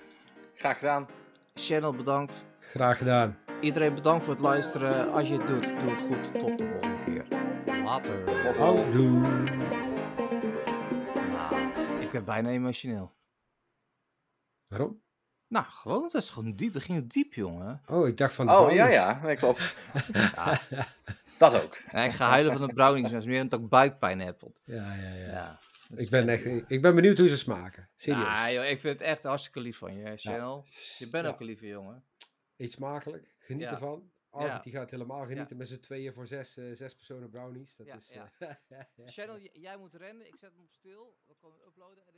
[0.55, 1.07] Graag gedaan.
[1.53, 2.45] Channel, bedankt.
[2.59, 3.37] Graag gedaan.
[3.61, 5.11] Iedereen bedankt voor het luisteren.
[5.11, 6.39] Als je het doet, doe het goed.
[6.39, 7.42] Tot de volgende keer.
[7.83, 8.29] Later.
[8.57, 9.19] Houdoe.
[11.31, 11.55] Nou,
[12.01, 13.15] ik werd bijna emotioneel.
[14.67, 15.01] Waarom?
[15.47, 16.73] Nou, gewoon, dat is gewoon diep.
[16.73, 17.81] Het ging diep, jongen.
[17.85, 19.19] Oh, ik dacht van de Oh, ja, ja.
[19.23, 19.75] Nee, klopt.
[20.13, 20.61] Ja,
[21.37, 21.75] Dat ook.
[21.87, 23.11] en ik ga huilen van de brownies.
[23.11, 24.41] Dat is meer omdat ik buikpijn heb.
[24.63, 25.25] Ja, ja, ja.
[25.27, 25.59] Ja.
[25.95, 27.89] Ik ben, echt, ik ben benieuwd hoe ze smaken.
[27.95, 28.23] Serieus.
[28.25, 30.65] Ja, joh, ik vind het echt hartstikke lief van je, Channel.
[30.97, 31.31] Je bent Ja.
[31.31, 32.03] ook een lieve jongen.
[32.57, 33.35] Eet smakelijk.
[33.39, 33.71] Geniet Ja.
[33.71, 34.11] ervan.
[34.33, 34.59] Arvid Ja.
[34.59, 37.75] die gaat helemaal genieten met z'n tweeën voor zes, eh, zes personen brownies.
[37.75, 38.23] Dat Ja, is, eh,
[39.15, 40.27] Channel, jij moet rennen.
[40.27, 41.17] Ik zet hem op stil.
[41.27, 42.13] We komen uploaden en